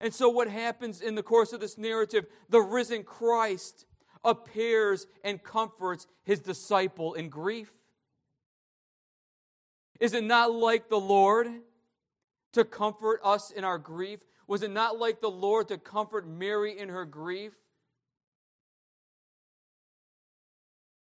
And 0.00 0.12
so, 0.12 0.28
what 0.28 0.48
happens 0.48 1.00
in 1.00 1.14
the 1.14 1.22
course 1.22 1.52
of 1.52 1.60
this 1.60 1.78
narrative? 1.78 2.26
The 2.48 2.60
risen 2.60 3.04
Christ 3.04 3.86
appears 4.24 5.06
and 5.24 5.42
comforts 5.42 6.06
his 6.24 6.40
disciple 6.40 7.14
in 7.14 7.28
grief. 7.28 7.72
Is 10.00 10.14
it 10.14 10.24
not 10.24 10.52
like 10.52 10.88
the 10.88 11.00
Lord 11.00 11.48
to 12.52 12.64
comfort 12.64 13.20
us 13.24 13.50
in 13.50 13.64
our 13.64 13.78
grief? 13.78 14.20
Was 14.46 14.62
it 14.62 14.70
not 14.70 14.98
like 14.98 15.20
the 15.20 15.30
Lord 15.30 15.68
to 15.68 15.78
comfort 15.78 16.26
Mary 16.26 16.78
in 16.78 16.88
her 16.88 17.04
grief? 17.04 17.52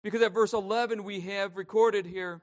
Because 0.02 0.22
at 0.22 0.32
verse 0.32 0.52
11, 0.52 1.04
we 1.04 1.20
have 1.20 1.56
recorded 1.56 2.06
here, 2.06 2.40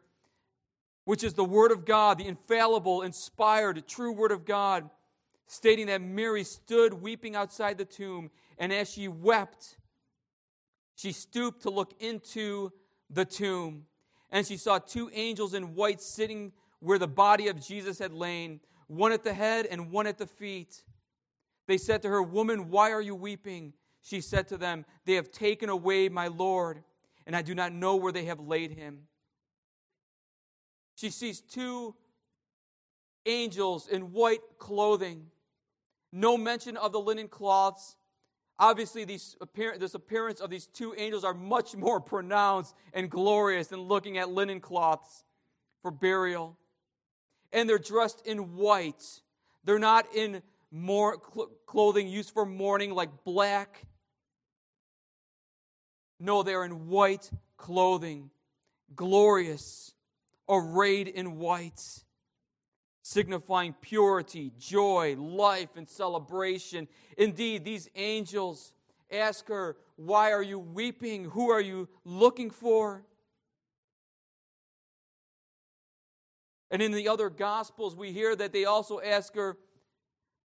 which 1.05 1.23
is 1.23 1.33
the 1.33 1.45
Word 1.45 1.71
of 1.71 1.85
God, 1.85 2.19
the 2.19 2.27
infallible, 2.27 3.01
inspired, 3.01 3.87
true 3.87 4.11
Word 4.11 4.31
of 4.31 4.45
God 4.45 4.89
stating 5.47 5.87
that 5.87 6.01
Mary 6.01 6.43
stood 6.43 6.93
weeping 6.93 7.35
outside 7.35 7.77
the 7.77 7.85
tomb, 7.85 8.29
and 8.57 8.71
as 8.71 8.91
she 8.91 9.07
wept, 9.07 9.77
she 10.97 11.13
stooped 11.13 11.61
to 11.61 11.69
look 11.69 11.93
into 12.01 12.73
the 13.09 13.23
tomb, 13.23 13.85
and 14.29 14.45
she 14.45 14.57
saw 14.57 14.77
two 14.77 15.09
angels 15.13 15.53
in 15.53 15.75
white 15.75 16.01
sitting 16.01 16.51
where 16.79 16.99
the 16.99 17.07
body 17.07 17.47
of 17.47 17.65
Jesus 17.65 17.99
had 17.99 18.11
lain, 18.11 18.59
one 18.87 19.13
at 19.13 19.23
the 19.23 19.33
head 19.33 19.65
and 19.65 19.91
one 19.91 20.07
at 20.07 20.17
the 20.17 20.27
feet. 20.27 20.83
They 21.67 21.77
said 21.77 22.01
to 22.01 22.09
her, 22.09 22.21
Woman, 22.21 22.69
why 22.69 22.91
are 22.91 23.01
you 23.01 23.15
weeping? 23.15 23.73
She 24.01 24.19
said 24.19 24.49
to 24.49 24.57
them, 24.57 24.85
They 25.05 25.13
have 25.13 25.31
taken 25.31 25.69
away 25.69 26.09
my 26.09 26.27
Lord, 26.27 26.83
and 27.25 27.35
I 27.35 27.41
do 27.41 27.55
not 27.55 27.71
know 27.71 27.95
where 27.95 28.11
they 28.11 28.25
have 28.25 28.39
laid 28.41 28.71
him. 28.71 29.03
She 30.95 31.09
sees 31.09 31.39
two 31.39 31.95
angels 33.25 33.87
in 33.87 34.11
white 34.11 34.41
clothing 34.57 35.27
no 36.11 36.37
mention 36.37 36.77
of 36.77 36.91
the 36.91 36.99
linen 36.99 37.27
cloths. 37.27 37.96
Obviously, 38.59 39.05
these 39.05 39.35
appear- 39.39 39.77
this 39.77 39.93
appearance 39.93 40.39
of 40.39 40.49
these 40.49 40.67
two 40.67 40.95
angels 40.97 41.23
are 41.23 41.33
much 41.33 41.75
more 41.75 42.01
pronounced 42.01 42.75
and 42.93 43.09
glorious 43.09 43.67
than 43.67 43.81
looking 43.81 44.17
at 44.17 44.29
linen 44.29 44.59
cloths 44.59 45.23
for 45.81 45.91
burial. 45.91 46.57
And 47.53 47.69
they're 47.69 47.77
dressed 47.77 48.25
in 48.25 48.55
white. 48.55 49.21
They're 49.63 49.79
not 49.79 50.13
in 50.15 50.41
more 50.71 51.21
cl- 51.33 51.51
clothing 51.65 52.07
used 52.07 52.31
for 52.31 52.45
mourning 52.45 52.91
like 52.91 53.23
black. 53.23 53.85
No, 56.19 56.41
they're 56.41 56.65
in 56.65 56.87
white 56.87 57.29
clothing, 57.57 58.31
glorious, 58.95 59.93
arrayed 60.49 61.07
in 61.07 61.37
white 61.37 62.03
signifying 63.07 63.73
purity, 63.79 64.51
joy, 64.59 65.15
life, 65.17 65.69
and 65.77 65.87
celebration. 65.87 66.89
Indeed, 67.17 67.63
these 67.63 67.89
angels 67.95 68.73
ask 69.09 69.47
her, 69.47 69.77
Why 69.95 70.33
are 70.33 70.43
you 70.43 70.59
weeping? 70.59 71.23
Who 71.29 71.49
are 71.49 71.61
you 71.61 71.87
looking 72.03 72.49
for? 72.49 73.05
And 76.69 76.81
in 76.81 76.91
the 76.91 77.07
other 77.07 77.29
Gospels, 77.29 77.95
we 77.95 78.11
hear 78.11 78.35
that 78.35 78.51
they 78.51 78.65
also 78.65 78.99
ask 78.99 79.33
her, 79.35 79.57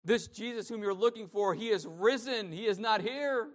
This 0.04 0.26
Jesus 0.26 0.68
whom 0.68 0.82
you're 0.82 0.92
looking 0.92 1.28
for, 1.28 1.54
he 1.54 1.68
is 1.68 1.86
risen, 1.86 2.50
he 2.50 2.66
is 2.66 2.80
not 2.80 3.02
here. 3.02 3.50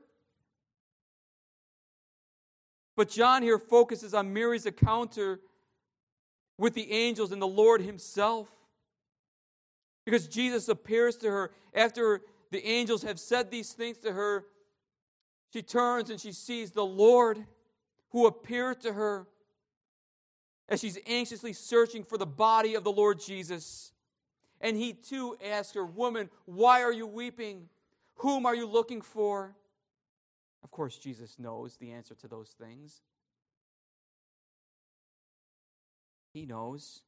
But 2.96 3.10
John 3.10 3.42
here 3.44 3.60
focuses 3.60 4.14
on 4.14 4.32
Mary's 4.32 4.66
encounter 4.66 5.42
with 6.58 6.74
the 6.74 6.90
angels 6.90 7.34
and 7.34 7.42
the 7.42 7.48
Lord 7.48 7.82
himself. 7.82 8.48
Because 10.06 10.28
Jesus 10.28 10.68
appears 10.68 11.16
to 11.18 11.30
her 11.30 11.52
after 11.74 12.22
the 12.52 12.66
angels 12.66 13.04
have 13.04 13.20
said 13.20 13.50
these 13.50 13.74
things 13.74 13.98
to 14.00 14.12
her. 14.12 14.46
She 15.52 15.62
turns 15.62 16.10
and 16.10 16.20
she 16.20 16.32
sees 16.32 16.72
the 16.72 16.86
Lord 16.86 17.46
who 18.10 18.28
appeared 18.28 18.82
to 18.82 18.94
her 18.94 19.28
as 20.70 20.80
she's 20.80 20.98
anxiously 21.08 21.54
searching 21.54 22.04
for 22.04 22.18
the 22.18 22.26
body 22.26 22.76
of 22.76 22.84
the 22.84 22.92
Lord 22.92 23.20
Jesus. 23.20 23.92
And 24.62 24.78
he 24.78 24.94
too 24.94 25.38
asks 25.44 25.74
her, 25.74 25.86
Woman, 25.86 26.30
why 26.46 26.84
are 26.84 26.94
you 26.94 27.06
weeping? 27.06 27.70
Whom 28.16 28.46
are 28.46 28.56
you 28.56 28.66
looking 28.66 29.02
for? 29.02 29.56
Of 30.64 30.72
course, 30.72 30.98
Jesus 30.98 31.38
knows 31.38 31.78
the 31.78 31.92
answer 31.92 32.16
to 32.16 32.28
those 32.28 32.50
things. 32.50 33.02
He 36.34 36.46
knows. 36.46 37.02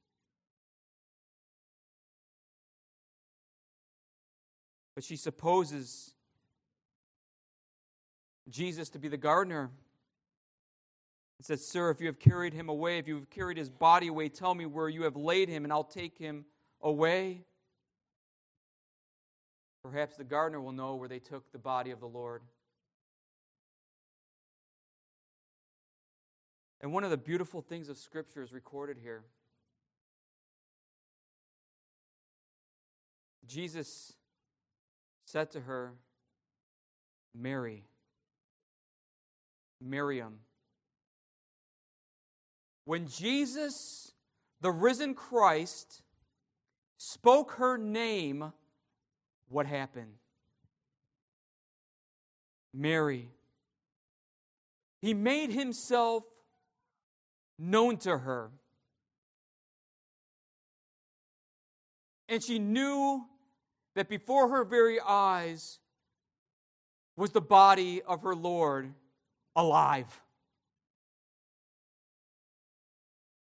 But 4.96 5.04
she 5.04 5.18
supposes 5.18 6.14
Jesus 8.50 8.90
to 8.90 9.00
be 9.00 9.10
the 9.10 9.18
gardener. 9.18 9.70
It 11.40 11.46
says, 11.46 11.68
Sir, 11.68 11.90
if 11.90 12.00
you 12.00 12.08
have 12.08 12.20
carried 12.20 12.54
him 12.54 12.70
away, 12.70 12.98
if 12.98 13.08
you 13.08 13.16
have 13.16 13.30
carried 13.30 13.58
his 13.58 13.70
body 13.70 14.08
away, 14.08 14.30
tell 14.30 14.56
me 14.56 14.66
where 14.66 14.88
you 14.88 15.04
have 15.04 15.18
laid 15.18 15.50
him, 15.50 15.66
and 15.66 15.74
I'll 15.74 15.84
take 15.84 16.18
him 16.18 16.46
away. 16.82 17.44
Perhaps 19.84 20.16
the 20.16 20.24
gardener 20.24 20.62
will 20.62 20.72
know 20.72 20.96
where 20.96 21.10
they 21.10 21.20
took 21.20 21.52
the 21.52 21.60
body 21.60 21.92
of 21.92 22.00
the 22.00 22.08
Lord. 22.08 22.42
And 26.82 26.94
one 26.94 27.04
of 27.04 27.10
the 27.10 27.18
beautiful 27.18 27.62
things 27.62 27.90
of 27.90 27.98
Scripture 27.98 28.42
is 28.42 28.54
recorded 28.54 28.98
here. 29.02 29.24
Jesus 33.46 34.14
said 35.36 35.52
to 35.52 35.60
her, 35.60 35.92
Mary, 37.38 37.84
Miriam. 39.82 40.40
When 42.86 43.10
Jesus, 43.10 44.14
the 44.62 44.72
risen 44.72 45.14
Christ, 45.14 46.04
spoke 46.96 47.52
her 47.58 47.78
name, 47.78 48.54
what 49.50 49.66
happened? 49.66 50.14
Mary. 52.74 53.28
He 55.02 55.14
made 55.14 55.52
himself 55.52 56.24
known 57.60 57.98
to 57.98 58.20
her. 58.20 58.52
And 62.30 62.42
she 62.42 62.58
knew 62.58 63.26
that 63.96 64.10
before 64.10 64.50
her 64.50 64.64
very 64.64 65.00
eyes 65.00 65.80
was 67.18 67.32
the 67.32 67.42
body 67.42 68.02
of 68.02 68.22
her 68.24 68.36
Lord 68.36 68.94
alive. 69.56 70.22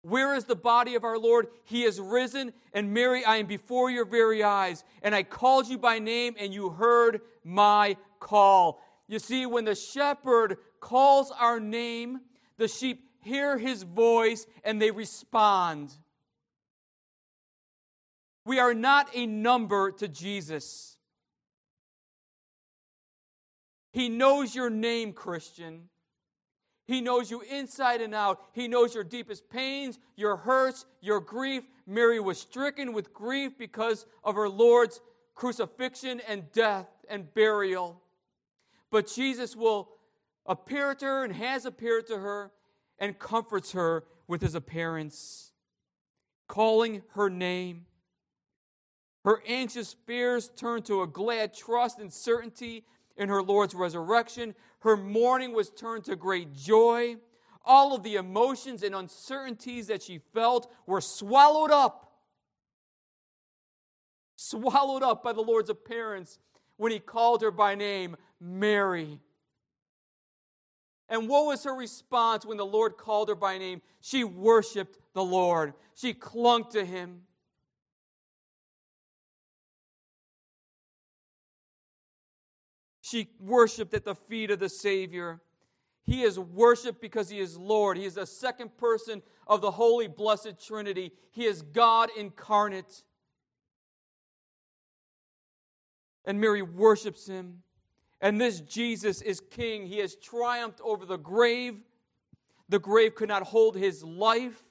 Where 0.02 0.36
is 0.36 0.46
the 0.46 0.56
body 0.56 0.96
of 0.96 1.04
our 1.04 1.18
Lord? 1.18 1.48
He 1.63 1.84
is 1.84 2.00
risen. 2.00 2.54
And 2.74 2.94
Mary, 2.94 3.26
I 3.26 3.38
am 3.38 3.48
before 3.48 3.89
your 3.89 4.06
very 4.06 4.44
eyes. 4.44 4.84
And 5.02 5.15
I 5.15 5.24
called 5.24 5.68
you 5.68 5.80
by 5.80 5.98
name, 5.98 6.36
and 6.39 6.54
you 6.54 6.70
heard 6.70 7.22
my 7.44 7.98
call. 8.20 8.80
You 9.08 9.18
see, 9.20 9.48
when 9.48 9.65
the 9.65 9.76
shepherd 9.76 10.58
calls 10.80 11.32
our 11.32 11.60
name, 11.60 12.20
the 12.58 12.68
sheep 12.68 13.06
hear 13.26 13.58
his 13.58 13.84
voice 13.84 14.46
and 14.63 14.80
they 14.80 14.91
respond. 14.91 15.91
We 18.45 18.60
are 18.60 18.73
not 18.73 19.10
a 19.13 19.25
number 19.25 19.91
to 19.91 20.08
Jesus. 20.08 20.97
He 23.91 24.08
knows 24.10 24.53
your 24.53 24.69
name, 24.69 25.13
Christian. 25.13 25.89
He 26.86 27.01
knows 27.01 27.31
you 27.31 27.41
inside 27.41 28.01
and 28.01 28.13
out. 28.13 28.39
He 28.53 28.67
knows 28.67 28.93
your 28.93 29.03
deepest 29.03 29.49
pains, 29.49 29.97
your 30.15 30.38
hurts, 30.38 30.86
your 31.01 31.19
grief. 31.19 31.63
Mary 31.88 32.19
was 32.19 32.39
stricken 32.39 32.93
with 32.93 33.13
grief 33.13 33.58
because 33.58 34.05
of 34.23 34.36
her 34.36 34.47
Lord's 34.47 35.01
crucifixion 35.34 36.21
and 36.27 36.51
death 36.51 36.88
and 37.10 37.34
burial. 37.34 38.01
But 38.91 39.08
Jesus 39.08 39.55
will 39.55 39.89
appear 40.45 40.93
to 40.93 41.05
her 41.05 41.23
and 41.23 41.34
has 41.34 41.65
appeared 41.65 42.05
to 42.08 42.19
her 42.19 42.51
and 42.99 43.17
comforts 43.17 43.71
her 43.71 44.03
with 44.27 44.41
his 44.41 44.55
appearance, 44.55 45.51
calling 46.47 47.01
her 47.13 47.29
name. 47.29 47.86
Her 49.26 49.42
anxious 49.48 49.96
fears 50.06 50.52
turned 50.56 50.86
to 50.86 51.02
a 51.02 51.08
glad 51.08 51.52
trust 51.52 51.98
and 51.98 52.14
certainty 52.14 52.86
in 53.18 53.28
her 53.28 53.42
Lord's 53.42 53.74
resurrection. 53.74 54.54
Her 54.82 54.96
mourning 54.96 55.52
was 55.52 55.72
turned 55.72 56.06
to 56.06 56.16
great 56.16 56.54
joy. 56.54 57.16
All 57.66 57.96
of 57.96 58.04
the 58.04 58.18
emotions 58.18 58.84
and 58.84 58.94
uncertainties 58.94 59.88
that 59.88 60.04
she 60.04 60.20
felt 60.36 60.72
were 60.86 61.02
swallowed 61.02 61.72
up. 61.72 62.12
Swallowed 64.36 65.02
up 65.02 65.24
by 65.24 65.34
the 65.34 65.42
Lord's 65.42 65.72
appearance 65.72 66.38
when 66.78 66.92
he 66.92 67.00
called 67.00 67.42
her 67.42 67.50
by 67.50 67.74
name, 67.74 68.16
Mary. 68.40 69.20
And 71.10 71.28
what 71.28 71.48
was 71.48 71.64
her 71.64 71.74
response 71.74 72.46
when 72.46 72.58
the 72.58 72.66
Lord 72.66 72.96
called 72.96 73.30
her 73.30 73.36
by 73.36 73.58
name? 73.58 73.82
She 74.02 74.24
worshiped 74.24 75.00
the 75.14 75.24
Lord, 75.24 75.74
she 75.96 76.14
clung 76.14 76.70
to 76.72 76.86
him. 76.86 77.22
She 83.06 83.30
worshiped 83.39 83.94
at 83.94 84.04
the 84.04 84.15
feet 84.15 84.50
of 84.50 84.58
the 84.58 84.68
Savior. 84.68 85.39
He 86.06 86.24
is 86.24 86.39
worshiped 86.39 87.00
because 87.00 87.30
he 87.30 87.38
is 87.38 87.56
Lord. 87.56 87.98
He 87.98 88.06
is 88.06 88.15
the 88.15 88.26
second 88.26 88.78
person 88.78 89.22
of 89.46 89.62
the 89.62 89.70
Holy 89.70 90.08
Blessed 90.08 90.54
Trinity. 90.65 91.12
He 91.30 91.46
is 91.46 91.62
God 91.62 92.10
incarnate. 92.18 93.04
And 96.26 96.41
Mary 96.41 96.63
worships 96.63 97.28
him. 97.28 97.62
And 98.22 98.41
this 98.41 98.60
Jesus 98.62 99.22
is 99.22 99.39
king. 99.39 99.86
He 99.86 100.00
has 100.00 100.15
triumphed 100.15 100.82
over 100.84 101.06
the 101.06 101.18
grave. 101.18 101.78
The 102.70 102.80
grave 102.80 103.13
could 103.13 103.30
not 103.30 103.44
hold 103.44 103.78
his 103.78 104.04
life, 104.04 104.63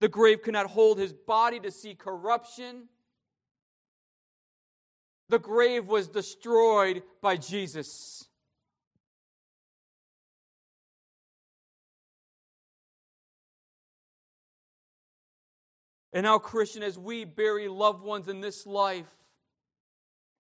the 0.00 0.08
grave 0.08 0.42
could 0.42 0.52
not 0.52 0.66
hold 0.66 0.98
his 0.98 1.14
body 1.14 1.58
to 1.60 1.70
see 1.70 1.94
corruption. 1.94 2.90
The 5.28 5.38
grave 5.38 5.88
was 5.88 6.08
destroyed 6.08 7.02
by 7.20 7.36
Jesus. 7.36 8.26
And 16.12 16.24
now, 16.24 16.38
Christian, 16.38 16.82
as 16.82 16.98
we 16.98 17.24
bury 17.24 17.68
loved 17.68 18.02
ones 18.02 18.28
in 18.28 18.40
this 18.40 18.66
life, 18.66 19.10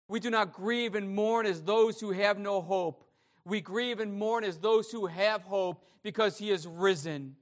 we 0.08 0.18
do 0.18 0.28
not 0.28 0.52
grieve 0.52 0.96
and 0.96 1.14
mourn 1.14 1.46
as 1.46 1.62
those 1.62 2.00
who 2.00 2.10
have 2.10 2.38
no 2.38 2.60
hope. 2.60 3.04
We 3.44 3.60
grieve 3.60 4.00
and 4.00 4.12
mourn 4.12 4.42
as 4.42 4.58
those 4.58 4.90
who 4.90 5.06
have 5.06 5.42
hope 5.42 5.84
because 6.02 6.38
he 6.38 6.50
is 6.50 6.66
risen, 6.66 7.36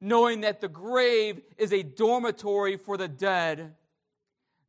knowing 0.00 0.40
that 0.40 0.60
the 0.60 0.68
grave 0.68 1.42
is 1.56 1.72
a 1.72 1.84
dormitory 1.84 2.76
for 2.76 2.96
the 2.96 3.06
dead 3.06 3.74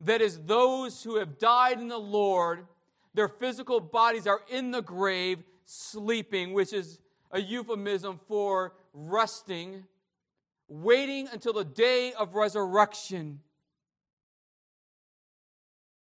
that 0.06 0.20
is, 0.20 0.38
those 0.46 1.02
who 1.02 1.16
have 1.16 1.38
died 1.38 1.80
in 1.80 1.88
the 1.88 1.98
Lord, 1.98 2.66
their 3.14 3.28
physical 3.28 3.80
bodies 3.80 4.26
are 4.26 4.40
in 4.48 4.70
the 4.70 4.82
grave, 4.82 5.42
sleeping, 5.64 6.52
which 6.52 6.72
is 6.72 7.00
a 7.32 7.40
euphemism 7.40 8.20
for 8.28 8.74
resting, 8.94 9.84
waiting 10.68 11.28
until 11.32 11.52
the 11.52 11.64
day 11.64 12.12
of 12.12 12.34
resurrection. 12.34 13.40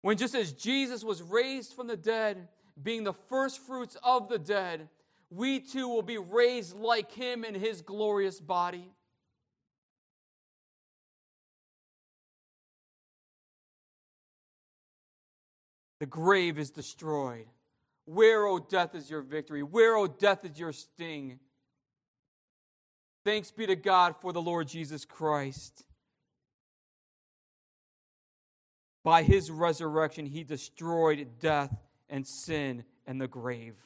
When 0.02 0.16
just 0.16 0.34
as 0.34 0.52
Jesus 0.52 1.02
was 1.02 1.22
raised 1.22 1.74
from 1.74 1.86
the 1.86 1.96
dead, 1.96 2.48
being 2.82 3.04
the 3.04 3.12
first 3.12 3.60
fruits 3.60 3.96
of 4.02 4.28
the 4.28 4.38
dead, 4.38 4.88
we 5.30 5.60
too 5.60 5.88
will 5.88 6.02
be 6.02 6.18
raised 6.18 6.76
like 6.76 7.10
him 7.12 7.44
in 7.44 7.54
his 7.54 7.82
glorious 7.82 8.40
body. 8.40 8.90
The 16.00 16.06
grave 16.06 16.58
is 16.58 16.70
destroyed. 16.70 17.46
Where, 18.04 18.46
O 18.46 18.58
death, 18.58 18.94
is 18.94 19.10
your 19.10 19.22
victory? 19.22 19.62
Where, 19.62 19.96
O 19.96 20.06
death, 20.06 20.44
is 20.44 20.58
your 20.58 20.72
sting? 20.72 21.40
Thanks 23.24 23.50
be 23.50 23.66
to 23.66 23.76
God 23.76 24.14
for 24.20 24.32
the 24.32 24.40
Lord 24.40 24.68
Jesus 24.68 25.04
Christ. 25.04 25.84
By 29.02 29.22
his 29.22 29.50
resurrection, 29.50 30.26
he 30.26 30.44
destroyed 30.44 31.26
death 31.40 31.74
and 32.08 32.26
sin 32.26 32.84
and 33.06 33.20
the 33.20 33.28
grave. 33.28 33.76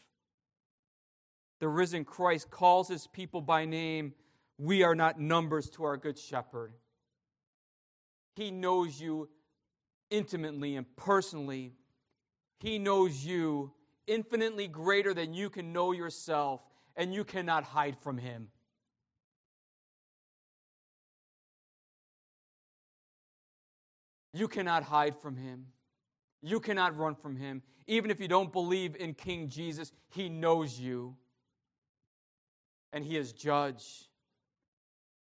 The 1.61 1.69
risen 1.69 2.05
Christ 2.05 2.51
calls 2.51 2.89
his 2.89 3.07
people 3.07 3.41
by 3.41 3.65
name. 3.65 4.15
We 4.59 4.83
are 4.83 4.95
not 4.95 5.21
numbers 5.21 5.71
to 5.71 5.85
our 5.85 5.97
good 5.97 6.19
shepherd. 6.19 6.73
He 8.37 8.51
knows 8.51 9.01
you 9.01 9.29
intimately 10.11 10.77
and 10.77 10.87
personally 10.97 11.75
he 12.61 12.79
knows 12.79 13.25
you 13.25 13.73
infinitely 14.07 14.69
greater 14.69 15.15
than 15.15 15.33
you 15.33 15.49
can 15.49 15.73
know 15.73 15.93
yourself, 15.93 16.61
and 16.97 17.15
you 17.15 17.25
cannot 17.25 17.65
hide 17.65 17.97
from 17.99 18.19
Him. 18.19 18.49
You 24.35 24.47
cannot 24.47 24.83
hide 24.83 25.17
from 25.17 25.37
Him. 25.37 25.67
You 26.43 26.61
cannot 26.61 26.97
run 26.97 27.15
from 27.15 27.35
Him. 27.35 27.63
Even 27.87 28.11
if 28.11 28.21
you 28.21 28.29
don't 28.29 28.53
believe 28.53 28.95
in 28.97 29.15
King 29.15 29.49
Jesus, 29.49 29.93
He 30.11 30.29
knows 30.29 30.79
you. 30.79 31.17
And 32.93 33.05
He 33.05 33.17
is 33.17 33.33
judge. 33.33 34.09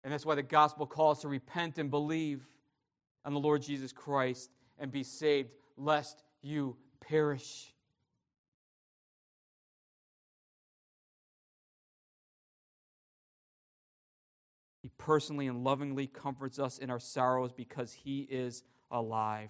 And 0.03 0.11
that's 0.11 0.25
why 0.25 0.35
the 0.35 0.43
gospel 0.43 0.87
calls 0.87 1.21
to 1.21 1.27
repent 1.27 1.77
and 1.77 1.91
believe 1.91 2.47
on 3.25 3.33
the 3.33 3.39
Lord 3.39 3.61
Jesus 3.61 3.91
Christ 3.91 4.49
and 4.79 4.91
be 4.91 5.03
saved, 5.03 5.51
lest 5.77 6.23
you 6.41 6.75
perish. 7.07 7.73
He 14.81 14.89
personally 14.97 15.47
and 15.47 15.63
lovingly 15.63 16.07
comforts 16.07 16.59
us 16.59 16.77
in 16.77 16.89
our 16.89 16.99
sorrows 16.99 17.51
because 17.51 17.93
He 17.93 18.21
is 18.21 18.63
alive. 18.89 19.49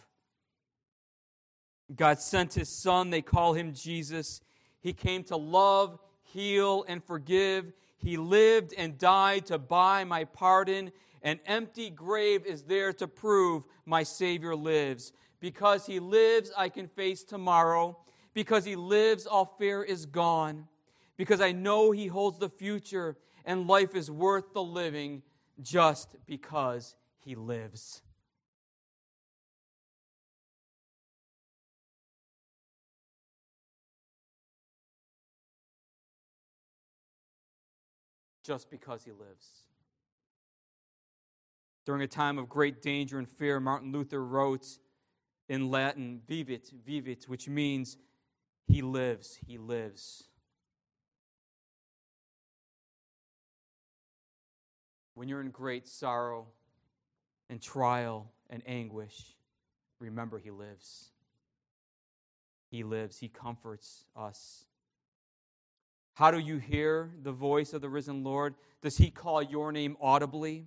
God 1.95 2.19
sent 2.19 2.53
His 2.53 2.69
Son, 2.69 3.09
they 3.09 3.21
call 3.21 3.53
Him 3.53 3.73
Jesus. 3.73 4.41
He 4.79 4.93
came 4.93 5.23
to 5.25 5.37
love, 5.37 5.99
heal, 6.23 6.85
and 6.87 7.03
forgive. 7.03 7.73
He 7.97 8.17
lived 8.17 8.73
and 8.77 8.97
died 8.97 9.47
to 9.47 9.57
buy 9.57 10.03
my 10.03 10.23
pardon. 10.25 10.91
An 11.23 11.39
empty 11.45 11.89
grave 11.89 12.45
is 12.45 12.63
there 12.63 12.93
to 12.93 13.07
prove 13.07 13.63
my 13.85 14.03
Savior 14.03 14.55
lives. 14.55 15.11
Because 15.39 15.85
he 15.85 15.99
lives, 15.99 16.51
I 16.57 16.69
can 16.69 16.87
face 16.87 17.23
tomorrow. 17.23 17.97
Because 18.33 18.65
he 18.65 18.75
lives, 18.75 19.25
all 19.25 19.55
fear 19.57 19.83
is 19.83 20.05
gone. 20.05 20.67
Because 21.15 21.41
I 21.41 21.51
know 21.51 21.91
he 21.91 22.07
holds 22.07 22.37
the 22.37 22.49
future, 22.49 23.17
and 23.45 23.67
life 23.67 23.95
is 23.95 24.11
worth 24.11 24.53
the 24.53 24.63
living 24.63 25.23
just 25.61 26.15
because 26.25 26.95
he 27.19 27.35
lives. 27.35 28.01
Just 38.43 38.69
because 38.69 39.03
he 39.03 39.11
lives. 39.11 39.65
During 41.85 42.01
a 42.01 42.07
time 42.07 42.37
of 42.37 42.49
great 42.49 42.81
danger 42.81 43.17
and 43.17 43.27
fear, 43.27 43.59
Martin 43.59 43.91
Luther 43.91 44.23
wrote, 44.23 44.67
in 45.49 45.69
Latin, 45.69 46.21
vivit, 46.27 46.71
vivit, 46.85 47.25
which 47.27 47.47
means 47.47 47.97
he 48.65 48.81
lives, 48.81 49.39
he 49.45 49.57
lives. 49.57 50.25
When 55.13 55.27
you're 55.27 55.41
in 55.41 55.49
great 55.49 55.87
sorrow 55.87 56.47
and 57.49 57.61
trial 57.61 58.31
and 58.49 58.61
anguish, 58.67 59.35
remember 59.99 60.37
he 60.37 60.51
lives. 60.51 61.09
He 62.69 62.83
lives, 62.83 63.17
he 63.17 63.29
comforts 63.29 64.03
us. 64.15 64.65
How 66.13 66.31
do 66.31 66.39
you 66.39 66.57
hear 66.57 67.11
the 67.23 67.31
voice 67.31 67.73
of 67.73 67.81
the 67.81 67.89
risen 67.89 68.23
Lord? 68.23 68.55
Does 68.81 68.97
he 68.97 69.09
call 69.09 69.41
your 69.41 69.71
name 69.71 69.95
audibly? 70.01 70.65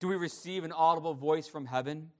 Do 0.00 0.08
we 0.08 0.16
receive 0.16 0.64
an 0.64 0.72
audible 0.72 1.14
voice 1.14 1.48
from 1.48 1.66
heaven? 1.66 2.10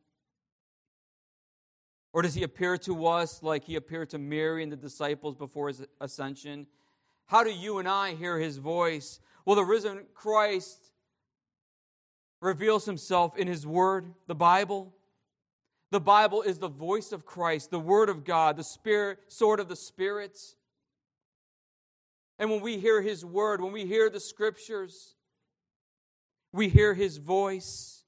Or 2.17 2.23
does 2.23 2.33
he 2.33 2.45
appear 2.45 2.79
to 2.79 3.09
us 3.09 3.43
like 3.43 3.65
he 3.65 3.77
appeared 3.77 4.09
to 4.09 4.19
Mary 4.19 4.63
and 4.63 4.73
the 4.73 4.77
disciples 4.77 5.35
before 5.35 5.69
his 5.69 5.85
ascension? 6.01 6.67
How 7.27 7.45
do 7.45 7.51
you 7.51 7.77
and 7.77 7.87
I 7.87 8.15
hear 8.15 8.39
his 8.39 8.57
voice? 8.57 9.21
Well, 9.45 9.55
the 9.55 9.67
risen 9.67 10.07
Christ 10.15 10.93
reveals 12.41 12.87
himself 12.87 13.37
in 13.37 13.47
his 13.47 13.67
word, 13.67 14.15
the 14.29 14.35
Bible. 14.35 14.95
The 15.91 16.01
Bible 16.01 16.41
is 16.41 16.59
the 16.59 16.71
voice 16.71 17.13
of 17.13 17.27
Christ, 17.27 17.71
the 17.71 17.79
word 17.79 18.09
of 18.09 18.25
God, 18.25 18.57
the 18.57 18.65
spirit, 18.65 19.19
sword 19.29 19.61
of 19.61 19.69
the 19.69 19.77
spirits. 19.77 20.57
And 22.39 22.49
when 22.49 22.63
we 22.63 22.79
hear 22.79 23.03
his 23.03 23.27
word, 23.27 23.61
when 23.61 23.73
we 23.73 23.85
hear 23.85 24.09
the 24.09 24.21
scriptures, 24.21 25.17
we 26.51 26.71
hear 26.71 26.95
his 26.95 27.19
voice. 27.19 28.05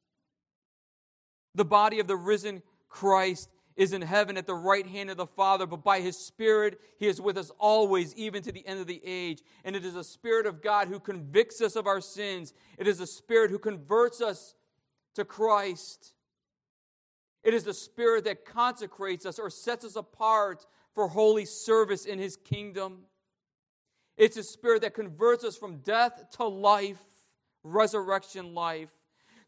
The 1.55 1.67
body 1.67 2.01
of 2.01 2.07
the 2.07 2.17
risen 2.17 2.63
Christ 2.89 3.51
is 3.79 3.93
in 3.93 4.03
heaven 4.03 4.37
at 4.37 4.45
the 4.45 4.55
right 4.55 4.89
hand 4.89 5.09
of 5.09 5.17
the 5.17 5.27
Father, 5.27 5.65
but 5.65 5.85
by 5.85 6.01
his 6.01 6.19
Spirit, 6.19 6.81
he 6.99 7.07
is 7.07 7.21
with 7.21 7.39
us 7.39 7.53
always, 7.61 8.13
even 8.17 8.43
to 8.43 8.51
the 8.51 8.67
end 8.67 8.81
of 8.81 8.89
the 8.89 9.01
age. 9.05 9.41
And 9.65 9.77
it 9.77 9.85
is 9.85 9.95
a 9.95 10.03
Spirit 10.03 10.47
of 10.47 10.61
God 10.61 10.89
who 10.89 10.99
convicts 10.99 11.61
us 11.61 11.77
of 11.77 11.87
our 11.87 12.01
sins, 12.01 12.53
it 12.77 12.89
is 12.89 12.99
a 12.99 13.07
Spirit 13.07 13.53
who 13.53 13.59
converts 13.59 14.21
us 14.21 14.57
to 15.15 15.25
Christ. 15.25 16.13
It 17.45 17.55
is 17.55 17.63
the 17.63 17.73
Spirit 17.73 18.25
that 18.25 18.45
consecrates 18.45 19.25
us 19.25 19.39
or 19.39 19.49
sets 19.49 19.85
us 19.85 19.95
apart 19.95 20.67
for 20.93 21.07
holy 21.07 21.45
service 21.45 22.05
in 22.05 22.19
his 22.19 22.37
kingdom. 22.37 23.05
It's 24.17 24.37
a 24.37 24.43
Spirit 24.43 24.83
that 24.83 24.95
converts 24.95 25.45
us 25.45 25.57
from 25.57 25.79
death 25.79 26.25
to 26.33 26.45
life, 26.45 26.99
resurrection 27.63 28.55
life. 28.55 28.91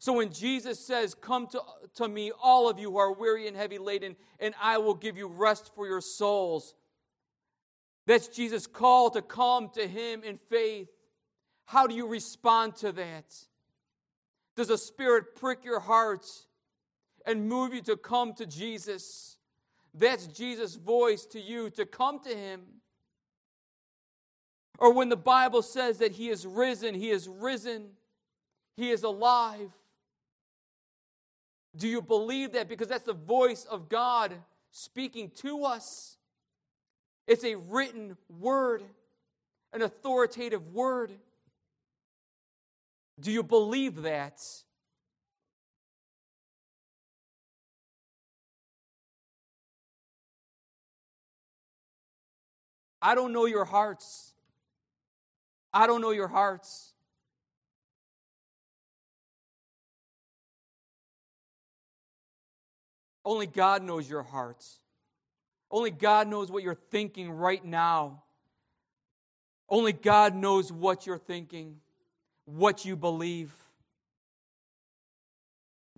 So 0.01 0.13
when 0.13 0.33
Jesus 0.33 0.79
says, 0.79 1.13
Come 1.13 1.45
to, 1.49 1.61
to 1.93 2.07
me, 2.07 2.31
all 2.41 2.67
of 2.67 2.79
you 2.79 2.89
who 2.89 2.97
are 2.97 3.13
weary 3.13 3.47
and 3.47 3.55
heavy 3.55 3.77
laden, 3.77 4.15
and 4.39 4.55
I 4.59 4.79
will 4.79 4.95
give 4.95 5.15
you 5.15 5.27
rest 5.27 5.69
for 5.75 5.85
your 5.85 6.01
souls, 6.01 6.73
that's 8.07 8.27
Jesus' 8.27 8.65
call 8.65 9.11
to 9.11 9.21
come 9.21 9.69
to 9.75 9.87
him 9.87 10.23
in 10.23 10.39
faith. 10.49 10.89
How 11.65 11.85
do 11.85 11.93
you 11.93 12.07
respond 12.07 12.77
to 12.77 12.91
that? 12.93 13.25
Does 14.55 14.69
the 14.69 14.77
Spirit 14.79 15.35
prick 15.35 15.63
your 15.63 15.79
heart 15.79 16.25
and 17.27 17.47
move 17.47 17.71
you 17.71 17.81
to 17.83 17.95
come 17.95 18.33
to 18.33 18.47
Jesus? 18.47 19.37
That's 19.93 20.25
Jesus' 20.25 20.77
voice 20.77 21.27
to 21.27 21.39
you 21.39 21.69
to 21.69 21.85
come 21.85 22.19
to 22.21 22.35
him. 22.35 22.61
Or 24.79 24.91
when 24.91 25.09
the 25.09 25.15
Bible 25.15 25.61
says 25.61 25.99
that 25.99 26.13
he 26.13 26.29
is 26.29 26.47
risen, 26.47 26.95
he 26.95 27.11
is 27.11 27.27
risen, 27.27 27.89
he 28.75 28.89
is 28.89 29.03
alive. 29.03 29.69
Do 31.75 31.87
you 31.87 32.01
believe 32.01 32.53
that? 32.53 32.67
Because 32.67 32.87
that's 32.87 33.03
the 33.03 33.13
voice 33.13 33.65
of 33.65 33.89
God 33.89 34.33
speaking 34.71 35.31
to 35.37 35.65
us. 35.65 36.17
It's 37.27 37.43
a 37.43 37.55
written 37.55 38.17
word, 38.29 38.83
an 39.73 39.81
authoritative 39.81 40.73
word. 40.73 41.11
Do 43.19 43.31
you 43.31 43.43
believe 43.43 44.01
that? 44.01 44.41
I 53.01 53.15
don't 53.15 53.33
know 53.33 53.45
your 53.45 53.65
hearts. 53.65 54.33
I 55.73 55.87
don't 55.87 56.01
know 56.01 56.11
your 56.11 56.27
hearts. 56.27 56.90
Only 63.31 63.47
God 63.47 63.81
knows 63.81 64.09
your 64.09 64.23
hearts. 64.23 64.81
Only 65.71 65.89
God 65.89 66.27
knows 66.27 66.51
what 66.51 66.63
you're 66.63 66.75
thinking 66.75 67.31
right 67.31 67.63
now. 67.63 68.23
Only 69.69 69.93
God 69.93 70.35
knows 70.35 70.69
what 70.69 71.07
you're 71.07 71.17
thinking, 71.17 71.77
what 72.43 72.83
you 72.83 72.97
believe. 72.97 73.53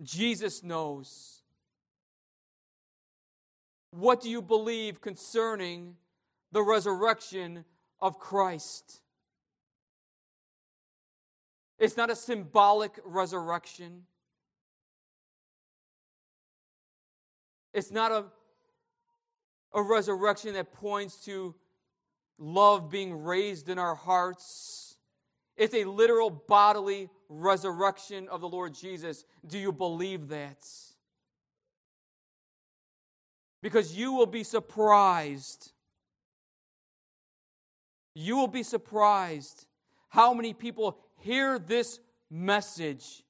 Jesus 0.00 0.62
knows. 0.62 1.40
What 3.90 4.20
do 4.20 4.30
you 4.30 4.40
believe 4.40 5.00
concerning 5.00 5.96
the 6.52 6.62
resurrection 6.62 7.64
of 8.00 8.20
Christ? 8.20 9.00
It's 11.80 11.96
not 11.96 12.10
a 12.10 12.16
symbolic 12.16 12.92
resurrection. 13.04 14.04
It's 17.74 17.90
not 17.90 18.12
a, 18.12 18.24
a 19.74 19.82
resurrection 19.82 20.54
that 20.54 20.72
points 20.72 21.24
to 21.24 21.56
love 22.38 22.88
being 22.88 23.24
raised 23.24 23.68
in 23.68 23.78
our 23.78 23.96
hearts. 23.96 24.96
It's 25.56 25.74
a 25.74 25.84
literal 25.84 26.30
bodily 26.30 27.10
resurrection 27.28 28.28
of 28.28 28.40
the 28.40 28.48
Lord 28.48 28.74
Jesus. 28.74 29.24
Do 29.44 29.58
you 29.58 29.72
believe 29.72 30.28
that? 30.28 30.64
Because 33.60 33.96
you 33.96 34.12
will 34.12 34.26
be 34.26 34.44
surprised. 34.44 35.72
You 38.14 38.36
will 38.36 38.48
be 38.48 38.62
surprised 38.62 39.66
how 40.08 40.32
many 40.32 40.52
people 40.52 40.98
hear 41.22 41.58
this 41.58 41.98
message 42.30 43.24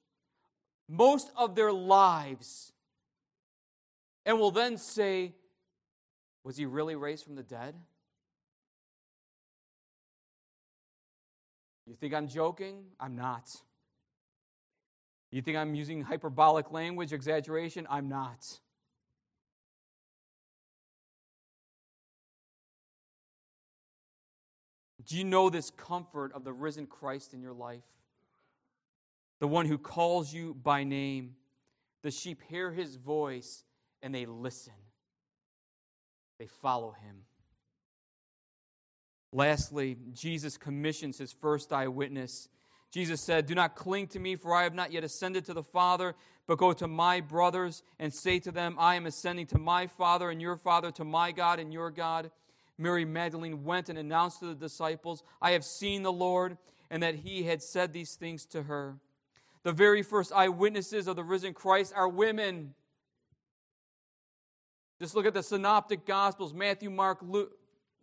most 0.87 1.31
of 1.35 1.55
their 1.55 1.73
lives 1.73 2.73
and 4.25 4.39
will 4.39 4.51
then 4.51 4.77
say, 4.77 5.33
Was 6.43 6.57
he 6.57 6.65
really 6.65 6.95
raised 6.95 7.23
from 7.23 7.35
the 7.35 7.43
dead? 7.43 7.75
You 11.85 11.93
think 11.93 12.13
I'm 12.13 12.27
joking? 12.27 12.85
I'm 12.99 13.15
not. 13.15 13.49
You 15.31 15.41
think 15.41 15.57
I'm 15.57 15.75
using 15.75 16.01
hyperbolic 16.01 16.71
language, 16.71 17.13
exaggeration? 17.13 17.85
I'm 17.89 18.09
not. 18.09 18.59
Do 25.05 25.17
you 25.17 25.23
know 25.23 25.51
this 25.51 25.69
comfort 25.69 26.31
of 26.33 26.43
the 26.43 26.53
risen 26.53 26.87
Christ 26.87 27.33
in 27.33 27.41
your 27.41 27.53
life? 27.53 27.83
The 29.39 29.47
one 29.47 29.67
who 29.67 29.77
calls 29.77 30.33
you 30.33 30.55
by 30.55 30.83
name. 30.83 31.35
The 32.01 32.09
sheep 32.09 32.41
hear 32.47 32.71
his 32.71 32.95
voice 32.95 33.64
and 34.05 34.13
they 34.13 34.27
listen. 34.27 34.73
They 36.37 36.45
follow 36.45 36.91
him. 36.91 37.23
Lastly, 39.33 39.97
Jesus 40.13 40.57
commissions 40.57 41.17
his 41.17 41.33
first 41.33 41.73
eyewitness. 41.73 42.47
Jesus 42.91 43.19
said, 43.19 43.47
Do 43.47 43.55
not 43.55 43.75
cling 43.75 44.07
to 44.09 44.19
me, 44.19 44.35
for 44.35 44.53
I 44.53 44.61
have 44.61 44.75
not 44.75 44.93
yet 44.93 45.03
ascended 45.03 45.45
to 45.45 45.55
the 45.55 45.63
Father, 45.63 46.13
but 46.45 46.59
go 46.59 46.71
to 46.71 46.87
my 46.87 47.19
brothers 47.19 47.81
and 47.99 48.13
say 48.13 48.37
to 48.39 48.51
them, 48.51 48.75
I 48.77 48.93
am 48.93 49.07
ascending 49.07 49.47
to 49.47 49.57
my 49.57 49.87
Father 49.87 50.29
and 50.29 50.39
your 50.39 50.55
Father, 50.55 50.91
to 50.91 51.03
my 51.03 51.31
God 51.31 51.59
and 51.59 51.73
your 51.73 51.89
God. 51.89 52.29
Mary 52.77 53.05
Magdalene 53.05 53.63
went 53.63 53.89
and 53.89 53.97
announced 53.97 54.39
to 54.39 54.45
the 54.45 54.53
disciples, 54.53 55.23
I 55.41 55.51
have 55.51 55.65
seen 55.65 56.03
the 56.03 56.13
Lord, 56.13 56.59
and 56.91 57.01
that 57.01 57.15
he 57.15 57.43
had 57.43 57.63
said 57.63 57.91
these 57.91 58.13
things 58.13 58.45
to 58.47 58.63
her. 58.63 58.97
The 59.63 59.73
very 59.73 60.03
first 60.03 60.31
eyewitnesses 60.31 61.07
of 61.07 61.15
the 61.15 61.23
risen 61.23 61.55
Christ 61.55 61.91
are 61.95 62.07
women. 62.07 62.75
Just 64.99 65.15
look 65.15 65.25
at 65.25 65.33
the 65.33 65.43
synoptic 65.43 66.05
gospels 66.05 66.53
Matthew, 66.53 66.89
Mark, 66.89 67.19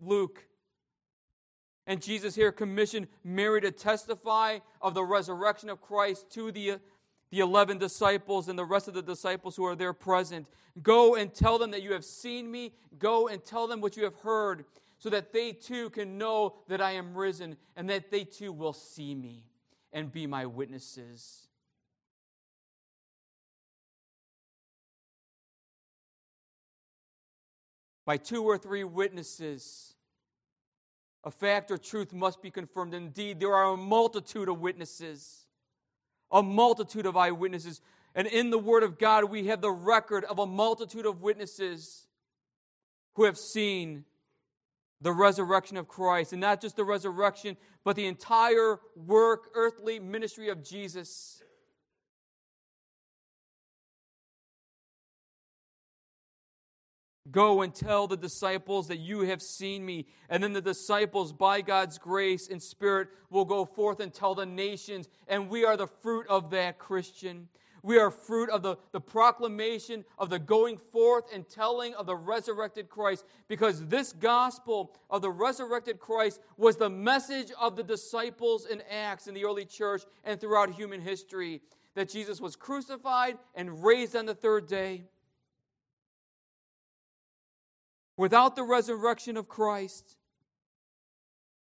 Luke. 0.01 0.47
And 1.87 2.01
Jesus 2.01 2.35
here 2.35 2.53
commissioned 2.53 3.09
Mary 3.25 3.61
to 3.61 3.71
testify 3.71 4.59
of 4.81 4.95
the 4.95 5.03
resurrection 5.03 5.69
of 5.69 5.81
Christ 5.81 6.31
to 6.33 6.53
the, 6.53 6.79
the 7.31 7.41
11 7.41 7.79
disciples 7.79 8.49
and 8.49 8.59
the 8.59 8.65
rest 8.65 8.89
of 8.89 8.95
the 8.95 9.03
disciples 9.03 9.57
who 9.57 9.65
are 9.65 9.75
there 9.75 9.93
present. 9.93 10.47
Go 10.81 11.17
and 11.17 11.35
tell 11.35 11.59
them 11.59 11.73
that 11.73 11.83
you 11.83 11.93
have 11.93 12.05
seen 12.05 12.51
me. 12.51 12.73
Go 12.99 13.29
and 13.29 13.45
tell 13.45 13.67
them 13.67 13.81
what 13.81 13.97
you 13.97 14.05
have 14.05 14.15
heard, 14.17 14.65
so 14.99 15.11
that 15.11 15.33
they 15.33 15.53
too 15.53 15.91
can 15.91 16.17
know 16.19 16.55
that 16.69 16.81
I 16.81 16.93
am 16.93 17.15
risen 17.17 17.57
and 17.77 17.91
that 17.91 18.11
they 18.13 18.23
too 18.23 18.53
will 18.53 18.73
see 18.73 19.15
me 19.15 19.45
and 19.93 20.13
be 20.13 20.27
my 20.29 20.47
witnesses. 20.47 21.49
By 28.05 28.17
two 28.17 28.45
or 28.45 28.59
three 28.59 28.85
witnesses, 28.85 29.95
a 31.25 31.31
fact 31.31 31.71
or 31.71 31.79
truth 31.79 32.13
must 32.13 32.43
be 32.43 32.51
confirmed. 32.51 32.95
Indeed, 32.95 33.39
there 33.39 33.55
are 33.55 33.75
a 33.75 33.77
multitude 33.77 34.49
of 34.49 34.61
witnesses, 34.61 35.47
a 36.31 36.43
multitude 36.43 37.07
of 37.07 37.17
eyewitnesses. 37.17 37.81
And 38.15 38.27
in 38.27 38.51
the 38.51 38.59
Word 38.59 38.83
of 38.83 38.99
God, 38.99 39.25
we 39.25 39.47
have 39.47 39.61
the 39.61 39.71
record 39.71 40.25
of 40.25 40.39
a 40.39 40.47
multitude 40.47 41.07
of 41.07 41.23
witnesses 41.23 42.07
who 43.15 43.25
have 43.25 43.39
seen 43.39 44.05
the 45.01 45.13
resurrection 45.13 45.77
of 45.77 45.89
Christ. 45.89 46.33
And 46.33 46.41
not 46.41 46.61
just 46.61 46.77
the 46.77 46.85
resurrection, 46.85 47.57
but 47.85 47.97
the 47.97 48.07
entire 48.07 48.81
work, 48.97 49.51
earthly 49.55 50.01
ministry 50.01 50.49
of 50.49 50.63
Jesus. 50.65 51.42
Go 57.31 57.63
and 57.63 57.73
tell 57.73 58.09
the 58.09 58.17
disciples 58.17 58.89
that 58.89 58.99
you 58.99 59.21
have 59.21 59.41
seen 59.41 59.87
me. 59.87 60.07
And 60.29 60.43
then 60.43 60.53
the 60.53 60.61
disciples, 60.61 61.33
by 61.33 61.61
God's 61.61 61.97
grace 61.97 62.49
and 62.49 62.61
Spirit, 62.61 63.09
will 63.31 63.45
go 63.45 63.65
forth 63.65 64.01
and 64.01 64.13
tell 64.13 64.35
the 64.35 64.47
nations. 64.47 65.09
And 65.29 65.49
we 65.49 65.65
are 65.65 65.77
the 65.77 65.87
fruit 65.87 66.27
of 66.29 66.51
that 66.51 66.79
Christian. 66.79 67.49
We 67.85 67.99
are 67.99 68.11
fruit 68.11 68.49
of 68.49 68.63
the, 68.63 68.77
the 68.93 69.01
proclamation 69.01 70.05
of 70.17 70.31
the 70.31 70.39
going 70.39 70.79
forth 70.79 71.25
and 71.35 71.49
telling 71.49 71.95
of 71.95 72.07
the 72.07 72.15
resurrected 72.15 72.89
Christ 72.89 73.25
because 73.49 73.87
this 73.87 74.13
gospel 74.13 74.95
of 75.11 75.23
the 75.23 75.31
resurrected 75.31 75.99
Christ 75.99 76.41
was 76.57 76.77
the 76.77 76.91
message 76.91 77.51
of 77.61 77.75
the 77.75 77.83
disciples 77.83 78.67
in 78.67 78.83
Acts 78.89 79.27
in 79.27 79.35
the 79.35 79.45
early 79.45 79.65
church 79.65 80.03
and 80.23 80.41
throughout 80.41 80.71
human 80.71 81.01
history 81.01 81.61
that 81.95 82.09
Jesus 82.09 82.41
was 82.41 82.55
crucified 82.55 83.37
and 83.55 83.83
raised 83.85 84.15
on 84.15 84.27
the 84.27 84.35
third 84.35 84.69
day. 84.69 85.03
Without 88.17 88.57
the 88.57 88.63
resurrection 88.63 89.37
of 89.37 89.49
Christ, 89.49 90.17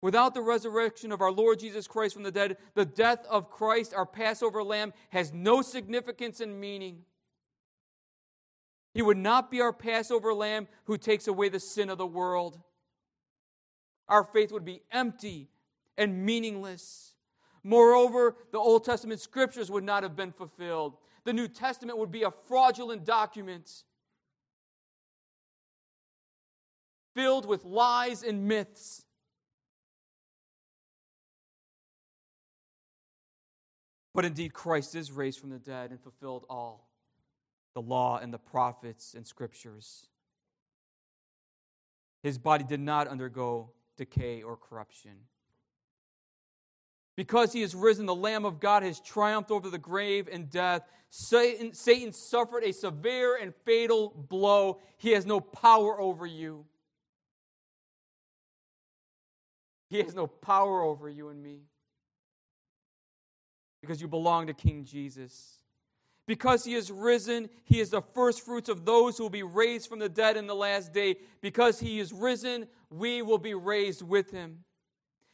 without 0.01 0.33
the 0.33 0.41
resurrection 0.41 1.11
of 1.11 1.21
our 1.21 1.31
Lord 1.31 1.59
Jesus 1.59 1.87
Christ 1.87 2.13
from 2.13 2.23
the 2.23 2.31
dead, 2.31 2.57
the 2.75 2.85
death 2.85 3.25
of 3.29 3.49
Christ, 3.49 3.93
our 3.93 4.05
Passover 4.05 4.63
lamb, 4.63 4.93
has 5.09 5.33
no 5.33 5.61
significance 5.61 6.39
and 6.39 6.59
meaning. 6.59 7.03
He 8.93 9.01
would 9.01 9.17
not 9.17 9.51
be 9.51 9.61
our 9.61 9.73
Passover 9.73 10.33
lamb 10.33 10.67
who 10.85 10.97
takes 10.97 11.27
away 11.27 11.49
the 11.49 11.59
sin 11.59 11.89
of 11.89 11.97
the 11.97 12.07
world. 12.07 12.59
Our 14.07 14.23
faith 14.23 14.51
would 14.51 14.65
be 14.65 14.81
empty 14.91 15.49
and 15.97 16.25
meaningless. 16.25 17.13
Moreover, 17.63 18.35
the 18.51 18.57
Old 18.57 18.85
Testament 18.85 19.19
scriptures 19.19 19.69
would 19.69 19.83
not 19.83 20.03
have 20.03 20.15
been 20.15 20.31
fulfilled. 20.31 20.97
The 21.25 21.33
New 21.33 21.47
Testament 21.47 21.97
would 21.99 22.11
be 22.11 22.23
a 22.23 22.31
fraudulent 22.31 23.05
document 23.05 23.83
filled 27.19 27.45
with 27.45 27.65
lies 27.65 28.23
and 28.23 28.47
myths. 28.47 29.03
But 34.15 34.23
indeed, 34.23 34.53
Christ 34.53 34.95
is 34.95 35.11
raised 35.11 35.37
from 35.37 35.49
the 35.49 35.59
dead 35.59 35.91
and 35.91 35.99
fulfilled 35.99 36.45
all 36.49 36.87
the 37.73 37.81
law 37.81 38.19
and 38.19 38.33
the 38.33 38.37
prophets 38.37 39.15
and 39.15 39.27
scriptures. 39.27 40.07
His 42.23 42.37
body 42.37 42.63
did 42.63 42.79
not 42.79 43.09
undergo 43.09 43.71
decay 43.97 44.41
or 44.41 44.55
corruption. 44.55 45.11
Because 47.17 47.51
he 47.51 47.61
is 47.61 47.75
risen, 47.75 48.05
the 48.05 48.15
Lamb 48.15 48.45
of 48.45 48.61
God 48.61 48.81
has 48.83 49.01
triumphed 49.01 49.51
over 49.51 49.69
the 49.69 49.77
grave 49.77 50.29
and 50.31 50.49
death. 50.49 50.83
Satan, 51.09 51.73
Satan 51.73 52.13
suffered 52.13 52.63
a 52.63 52.71
severe 52.71 53.35
and 53.35 53.53
fatal 53.65 54.13
blow. 54.29 54.79
He 54.97 55.11
has 55.11 55.25
no 55.25 55.41
power 55.41 55.99
over 55.99 56.25
you. 56.25 56.63
He 59.89 60.01
has 60.03 60.13
no 60.13 60.27
power 60.27 60.83
over 60.83 61.09
you 61.09 61.29
and 61.29 61.41
me 61.41 61.61
because 63.81 64.01
you 64.01 64.07
belong 64.07 64.47
to 64.47 64.53
King 64.53 64.85
Jesus. 64.85 65.55
Because 66.27 66.63
he 66.63 66.75
is 66.75 66.91
risen, 66.91 67.49
he 67.65 67.79
is 67.79 67.89
the 67.89 68.03
first 68.13 68.45
fruits 68.45 68.69
of 68.69 68.85
those 68.85 69.17
who 69.17 69.23
will 69.23 69.31
be 69.31 69.41
raised 69.41 69.89
from 69.89 69.97
the 69.97 70.09
dead 70.09 70.37
in 70.37 70.45
the 70.45 70.55
last 70.55 70.93
day. 70.93 71.15
Because 71.41 71.79
he 71.79 71.99
is 71.99 72.13
risen, 72.13 72.67
we 72.91 73.23
will 73.23 73.39
be 73.39 73.55
raised 73.55 74.03
with 74.03 74.29
him. 74.29 74.59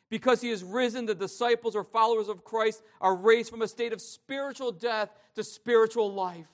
Because 0.09 0.39
he 0.39 0.51
is 0.51 0.63
risen, 0.63 1.05
the 1.05 1.15
disciples 1.15 1.75
or 1.75 1.83
followers 1.83 2.29
of 2.29 2.45
Christ 2.45 2.81
are 3.01 3.15
raised 3.15 3.49
from 3.49 3.61
a 3.61 3.67
state 3.67 3.91
of 3.91 3.99
spiritual 3.99 4.71
death 4.71 5.09
to 5.35 5.43
spiritual 5.43 6.13
life. 6.13 6.47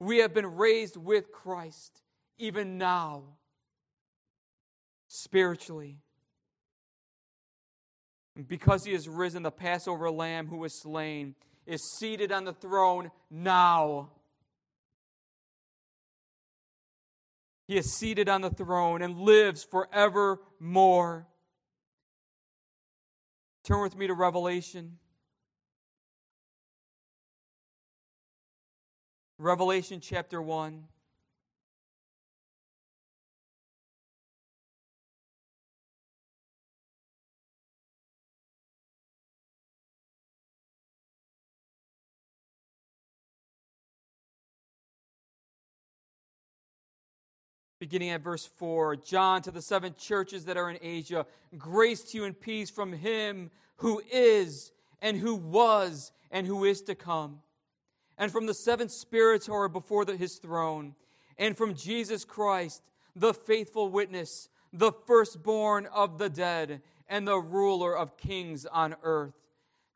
We 0.00 0.18
have 0.18 0.34
been 0.34 0.56
raised 0.56 0.98
with 0.98 1.32
Christ, 1.32 2.02
even 2.36 2.76
now 2.76 3.22
spiritually. 5.14 5.98
because 8.48 8.84
he 8.84 8.92
is 8.92 9.08
risen, 9.08 9.44
the 9.44 9.50
Passover 9.52 10.10
lamb 10.10 10.48
who 10.48 10.56
was 10.56 10.82
slain 10.82 11.36
is 11.66 11.80
seated 11.98 12.32
on 12.32 12.44
the 12.44 12.52
throne 12.52 13.12
now. 13.30 14.10
He 17.68 17.76
is 17.76 17.94
seated 17.94 18.28
on 18.28 18.40
the 18.40 18.50
throne 18.50 19.02
and 19.02 19.20
lives 19.20 19.62
forevermore. 19.62 21.28
Turn 23.62 23.82
with 23.82 23.96
me 23.96 24.08
to 24.08 24.14
Revelation. 24.14 24.98
Revelation 29.38 30.00
chapter 30.00 30.42
1. 30.42 30.88
Beginning 47.84 48.08
at 48.08 48.22
verse 48.22 48.46
4 48.46 48.96
John 48.96 49.42
to 49.42 49.50
the 49.50 49.60
seven 49.60 49.94
churches 49.98 50.46
that 50.46 50.56
are 50.56 50.70
in 50.70 50.78
Asia, 50.80 51.26
grace 51.58 52.00
to 52.00 52.16
you 52.16 52.24
and 52.24 52.40
peace 52.40 52.70
from 52.70 52.94
him 52.94 53.50
who 53.76 54.00
is, 54.10 54.72
and 55.02 55.18
who 55.18 55.34
was, 55.34 56.10
and 56.30 56.46
who 56.46 56.64
is 56.64 56.80
to 56.80 56.94
come, 56.94 57.40
and 58.16 58.32
from 58.32 58.46
the 58.46 58.54
seven 58.54 58.88
spirits 58.88 59.44
who 59.44 59.52
are 59.52 59.68
before 59.68 60.06
the, 60.06 60.16
his 60.16 60.36
throne, 60.36 60.94
and 61.36 61.58
from 61.58 61.74
Jesus 61.74 62.24
Christ, 62.24 62.80
the 63.14 63.34
faithful 63.34 63.90
witness, 63.90 64.48
the 64.72 64.92
firstborn 65.06 65.84
of 65.92 66.16
the 66.16 66.30
dead, 66.30 66.80
and 67.06 67.28
the 67.28 67.36
ruler 67.36 67.94
of 67.94 68.16
kings 68.16 68.64
on 68.64 68.96
earth. 69.02 69.34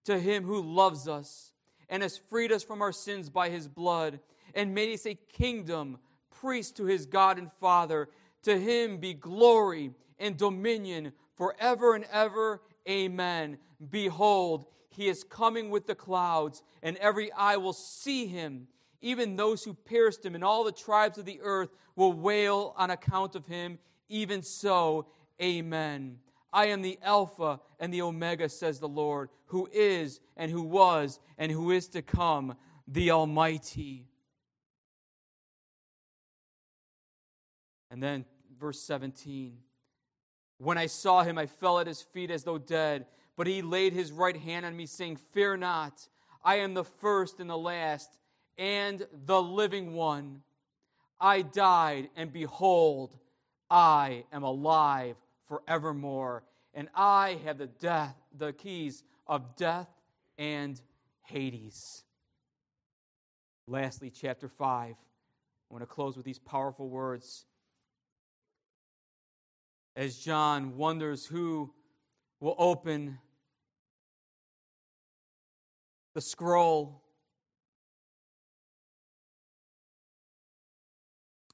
To 0.05 0.19
him 0.19 0.45
who 0.45 0.61
loves 0.61 1.09
us 1.09 1.53
and 1.89 2.03
has 2.03 2.19
freed 2.19 2.53
us 2.53 2.63
from 2.63 2.83
our 2.83 2.93
sins 2.93 3.31
by 3.31 3.49
his 3.49 3.67
blood, 3.67 4.21
and 4.55 4.75
made 4.75 4.93
us 4.93 5.07
a 5.07 5.15
kingdom 5.15 5.97
priest 6.41 6.77
to 6.77 6.85
his 6.85 7.07
God 7.07 7.39
and 7.39 7.51
Father. 7.61 8.09
To 8.43 8.59
him 8.59 8.99
be 8.99 9.15
glory 9.15 9.93
and 10.19 10.37
dominion 10.37 11.13
forever 11.37 11.95
and 11.95 12.05
ever. 12.13 12.63
Amen. 12.89 13.59
Behold, 13.91 14.67
he 14.89 15.09
is 15.09 15.25
coming 15.25 15.71
with 15.71 15.87
the 15.87 15.95
clouds, 15.95 16.63
and 16.83 16.97
every 16.97 17.31
eye 17.33 17.57
will 17.57 17.73
see 17.73 18.27
him. 18.27 18.67
Even 19.01 19.37
those 19.37 19.63
who 19.63 19.75
pierced 19.75 20.25
him, 20.25 20.35
and 20.35 20.43
all 20.43 20.65
the 20.65 20.73
tribes 20.73 21.19
of 21.19 21.25
the 21.25 21.41
earth 21.43 21.71
will 21.95 22.13
wail 22.13 22.75
on 22.77 22.91
account 22.91 23.37
of 23.37 23.47
him. 23.47 23.79
Even 24.09 24.43
so, 24.43 25.07
Amen. 25.41 26.19
I 26.53 26.67
am 26.67 26.83
the 26.83 26.99
Alpha 27.03 27.61
and 27.79 27.93
the 27.93 28.03
Omega, 28.03 28.49
says 28.49 28.81
the 28.81 28.89
Lord, 28.89 29.29
who 29.47 29.69
is, 29.73 30.21
and 30.37 30.51
who 30.51 30.63
was, 30.63 31.21
and 31.37 31.53
who 31.53 31.71
is 31.71 31.89
to 31.89 32.03
come, 32.03 32.57
the 32.89 33.11
Almighty. 33.11 34.07
And 37.91 38.03
then 38.03 38.25
verse 38.59 38.81
17 38.81 39.57
When 40.59 40.79
I 40.79 40.87
saw 40.87 41.23
him, 41.23 41.39
I 41.39 41.47
fell 41.47 41.79
at 41.79 41.87
his 41.87 42.03
feet 42.03 42.31
as 42.31 42.45
though 42.45 42.59
dead. 42.59 43.07
But 43.37 43.47
he 43.47 43.63
laid 43.63 43.93
his 43.93 44.11
right 44.11 44.37
hand 44.37 44.67
on 44.67 44.77
me, 44.77 44.87
saying, 44.87 45.17
Fear 45.33 45.59
not, 45.59 46.09
I 46.45 46.57
am 46.57 46.75
the 46.75 46.85
first 46.85 47.39
and 47.39 47.49
the 47.49 47.57
last, 47.57 48.19
and 48.57 49.07
the 49.27 49.41
living 49.41 49.95
one. 49.95 50.43
I 51.21 51.43
died, 51.43 52.11
and 52.17 52.33
behold, 52.33 53.17
I 53.71 54.25
am 54.33 54.43
alive 54.43 55.17
forevermore, 55.47 56.43
and 56.75 56.89
I 56.95 57.39
have 57.45 57.59
the 57.59 57.67
death, 57.67 58.17
the 58.37 58.53
keys 58.53 59.05
of 59.27 59.57
death 59.57 59.89
and 60.37 60.81
Hades. 61.23 62.03
Lastly, 63.69 64.11
chapter 64.11 64.49
5. 64.49 64.97
I 64.97 64.97
want 65.71 65.83
to 65.83 65.87
close 65.87 66.17
with 66.17 66.25
these 66.25 66.39
powerful 66.39 66.89
words 66.89 67.45
as 69.99 70.17
John 70.17 70.77
wonders 70.77 71.27
who 71.27 71.75
will 72.39 72.55
open 72.57 73.19
the 76.15 76.21
scroll. 76.21 77.03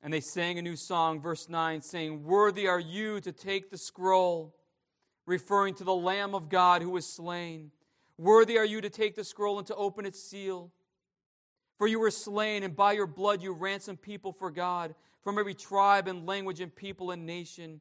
And 0.02 0.12
they 0.12 0.20
sang 0.20 0.58
a 0.58 0.62
new 0.62 0.76
song, 0.76 1.22
verse 1.22 1.48
9, 1.48 1.80
saying, 1.80 2.22
Worthy 2.22 2.68
are 2.68 2.78
you 2.78 3.18
to 3.22 3.32
take 3.32 3.70
the 3.70 3.78
scroll, 3.78 4.54
referring 5.24 5.72
to 5.76 5.84
the 5.84 5.94
Lamb 5.94 6.34
of 6.34 6.50
God 6.50 6.82
who 6.82 6.90
was 6.90 7.06
slain. 7.06 7.70
Worthy 8.18 8.58
are 8.58 8.66
you 8.66 8.82
to 8.82 8.90
take 8.90 9.14
the 9.14 9.24
scroll 9.24 9.56
and 9.56 9.66
to 9.68 9.74
open 9.74 10.04
its 10.04 10.22
seal. 10.22 10.70
For 11.78 11.86
you 11.86 11.98
were 11.98 12.10
slain, 12.10 12.62
and 12.62 12.76
by 12.76 12.92
your 12.92 13.06
blood 13.06 13.42
you 13.42 13.54
ransomed 13.54 14.02
people 14.02 14.34
for 14.34 14.50
God 14.50 14.94
from 15.22 15.38
every 15.38 15.54
tribe 15.54 16.08
and 16.08 16.26
language 16.26 16.60
and 16.60 16.76
people 16.76 17.10
and 17.10 17.24
nation 17.24 17.80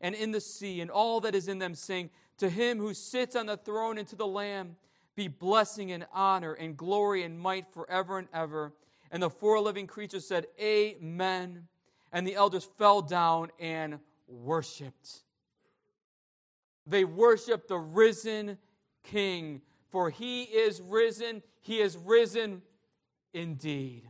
and 0.00 0.14
in 0.14 0.32
the 0.32 0.40
sea 0.40 0.80
and 0.80 0.90
all 0.90 1.20
that 1.20 1.34
is 1.34 1.48
in 1.48 1.58
them 1.58 1.74
saying, 1.74 2.10
To 2.38 2.48
him 2.48 2.78
who 2.78 2.94
sits 2.94 3.36
on 3.36 3.46
the 3.46 3.56
throne 3.56 3.98
and 3.98 4.06
to 4.08 4.16
the 4.16 4.26
Lamb 4.26 4.76
be 5.14 5.28
blessing 5.28 5.92
and 5.92 6.06
honor 6.12 6.52
and 6.52 6.76
glory 6.76 7.22
and 7.22 7.38
might 7.40 7.72
forever 7.72 8.18
and 8.18 8.28
ever. 8.32 8.72
And 9.10 9.22
the 9.22 9.30
four 9.30 9.60
living 9.60 9.86
creatures 9.86 10.26
said, 10.26 10.46
Amen. 10.60 11.68
And 12.12 12.26
the 12.26 12.34
elders 12.34 12.68
fell 12.76 13.02
down 13.02 13.50
and 13.58 13.98
worshiped. 14.28 15.22
They 16.86 17.04
worshiped 17.04 17.68
the 17.68 17.78
risen 17.78 18.58
King, 19.02 19.62
for 19.90 20.10
he 20.10 20.42
is 20.42 20.80
risen. 20.80 21.42
He 21.60 21.80
is 21.80 21.96
risen 21.96 22.62
indeed. 23.32 24.02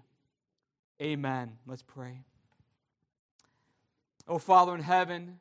Amen. 1.00 1.52
Let's 1.66 1.82
pray. 1.82 2.22
Oh, 4.26 4.38
Father 4.38 4.74
in 4.74 4.80
heaven, 4.80 5.38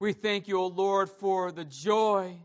we 0.00 0.14
thank 0.14 0.48
you, 0.48 0.58
O 0.58 0.66
Lord, 0.66 1.10
for 1.10 1.52
the 1.52 1.64
joy 1.64 2.38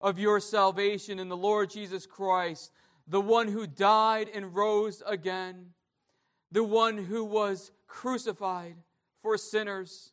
of 0.00 0.20
your 0.20 0.38
salvation 0.38 1.18
in 1.18 1.28
the 1.28 1.36
Lord 1.36 1.68
Jesus 1.68 2.06
Christ, 2.06 2.70
the 3.08 3.20
one 3.20 3.48
who 3.48 3.66
died 3.66 4.30
and 4.32 4.54
rose 4.54 5.02
again, 5.04 5.70
the 6.52 6.62
one 6.62 6.96
who 6.96 7.24
was 7.24 7.72
crucified 7.88 8.76
for 9.20 9.36
sinners, 9.36 10.12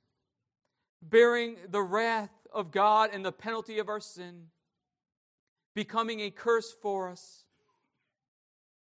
bearing 1.01 1.57
the 1.69 1.81
wrath 1.81 2.31
of 2.51 2.71
God 2.71 3.11
and 3.13 3.23
the 3.23 3.31
penalty 3.31 3.77
of 3.77 3.87
our 3.87 3.99
sin, 3.99 4.47
becoming 5.75 6.21
a 6.21 6.31
curse 6.31 6.73
for 6.81 7.09
us, 7.09 7.43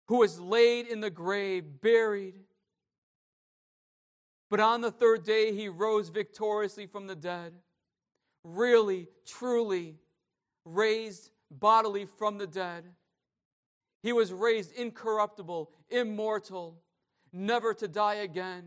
who 0.06 0.18
was 0.18 0.40
laid 0.40 0.88
in 0.88 1.00
the 1.00 1.10
grave, 1.10 1.80
buried. 1.80 2.34
But 4.54 4.60
on 4.60 4.82
the 4.82 4.92
third 4.92 5.24
day, 5.24 5.52
he 5.52 5.68
rose 5.68 6.10
victoriously 6.10 6.86
from 6.86 7.08
the 7.08 7.16
dead, 7.16 7.54
really, 8.44 9.08
truly 9.26 9.96
raised 10.64 11.30
bodily 11.50 12.04
from 12.04 12.38
the 12.38 12.46
dead. 12.46 12.84
He 14.00 14.12
was 14.12 14.32
raised 14.32 14.70
incorruptible, 14.70 15.72
immortal, 15.90 16.80
never 17.32 17.74
to 17.74 17.88
die 17.88 18.22
again, 18.22 18.62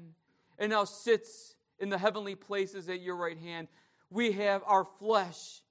and 0.59 0.71
now 0.71 0.83
sits 0.83 1.55
in 1.79 1.87
the 1.87 1.97
heavenly 1.97 2.35
places 2.35 2.89
at 2.89 2.99
your 2.99 3.15
right 3.15 3.39
hand 3.39 3.69
we 4.09 4.33
have 4.33 4.63
our 4.65 4.83
flesh, 4.83 5.61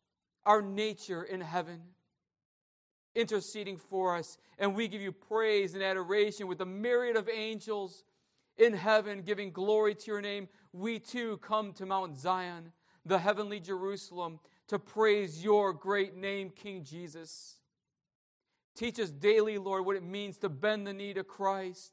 our 0.46 0.62
nature 0.62 1.24
in 1.24 1.42
heaven, 1.42 1.82
interceding 3.14 3.76
for 3.76 4.16
us. 4.16 4.38
And 4.58 4.74
we 4.74 4.88
give 4.88 5.02
you 5.02 5.12
praise 5.12 5.74
and 5.74 5.82
adoration 5.82 6.46
with 6.46 6.62
a 6.62 6.66
myriad 6.66 7.16
of 7.16 7.28
angels 7.28 8.02
in 8.58 8.72
heaven 8.74 9.22
giving 9.22 9.50
glory 9.50 9.94
to 9.94 10.10
your 10.10 10.20
name. 10.20 10.48
We 10.72 10.98
too 10.98 11.38
come 11.38 11.72
to 11.74 11.86
Mount 11.86 12.18
Zion, 12.18 12.72
the 13.04 13.18
heavenly 13.18 13.60
Jerusalem, 13.60 14.40
to 14.68 14.78
praise 14.78 15.42
your 15.42 15.72
great 15.72 16.16
name, 16.16 16.50
King 16.50 16.84
Jesus. 16.84 17.56
Teach 18.74 18.98
us 18.98 19.10
daily, 19.10 19.58
Lord, 19.58 19.86
what 19.86 19.96
it 19.96 20.02
means 20.02 20.38
to 20.38 20.48
bend 20.48 20.86
the 20.86 20.92
knee 20.92 21.14
to 21.14 21.24
Christ, 21.24 21.92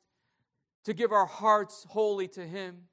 to 0.86 0.94
give 0.94 1.12
our 1.12 1.26
hearts 1.26 1.86
wholly 1.90 2.28
to 2.30 2.46
Him 2.46 2.84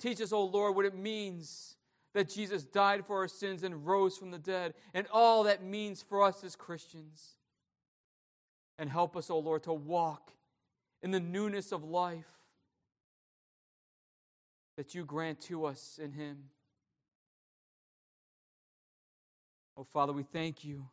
Teach 0.00 0.20
us, 0.22 0.32
O 0.32 0.38
oh 0.38 0.44
Lord, 0.46 0.74
what 0.74 0.86
it 0.86 0.96
means 0.96 1.76
that 2.14 2.28
Jesus 2.28 2.64
died 2.64 3.06
for 3.06 3.18
our 3.18 3.28
sins 3.28 3.62
and 3.62 3.86
rose 3.86 4.16
from 4.16 4.30
the 4.30 4.38
dead, 4.38 4.74
and 4.94 5.06
all 5.12 5.44
that 5.44 5.62
means 5.62 6.02
for 6.02 6.22
us 6.22 6.42
as 6.42 6.56
Christians. 6.56 7.36
And 8.78 8.88
help 8.88 9.14
us, 9.14 9.30
O 9.30 9.34
oh 9.34 9.38
Lord, 9.40 9.62
to 9.64 9.74
walk 9.74 10.32
in 11.02 11.10
the 11.10 11.20
newness 11.20 11.72
of 11.72 11.82
life 11.82 12.26
that 14.76 14.94
you 14.94 15.04
grant 15.04 15.40
to 15.42 15.64
us 15.64 15.98
in 16.02 16.12
Him. 16.12 16.44
Oh, 19.76 19.84
Father, 19.84 20.12
we 20.12 20.22
thank 20.22 20.64
you 20.64 20.88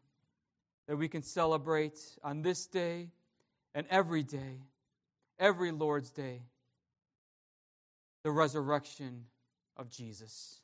that 0.87 0.95
we 0.95 1.07
can 1.07 1.23
celebrate 1.23 1.99
on 2.23 2.41
this 2.41 2.67
day 2.67 3.09
and 3.75 3.85
every 3.89 4.23
day, 4.23 4.61
every 5.39 5.71
Lord's 5.71 6.11
Day 6.11 6.41
the 8.23 8.31
resurrection 8.31 9.25
of 9.77 9.89
Jesus. 9.89 10.59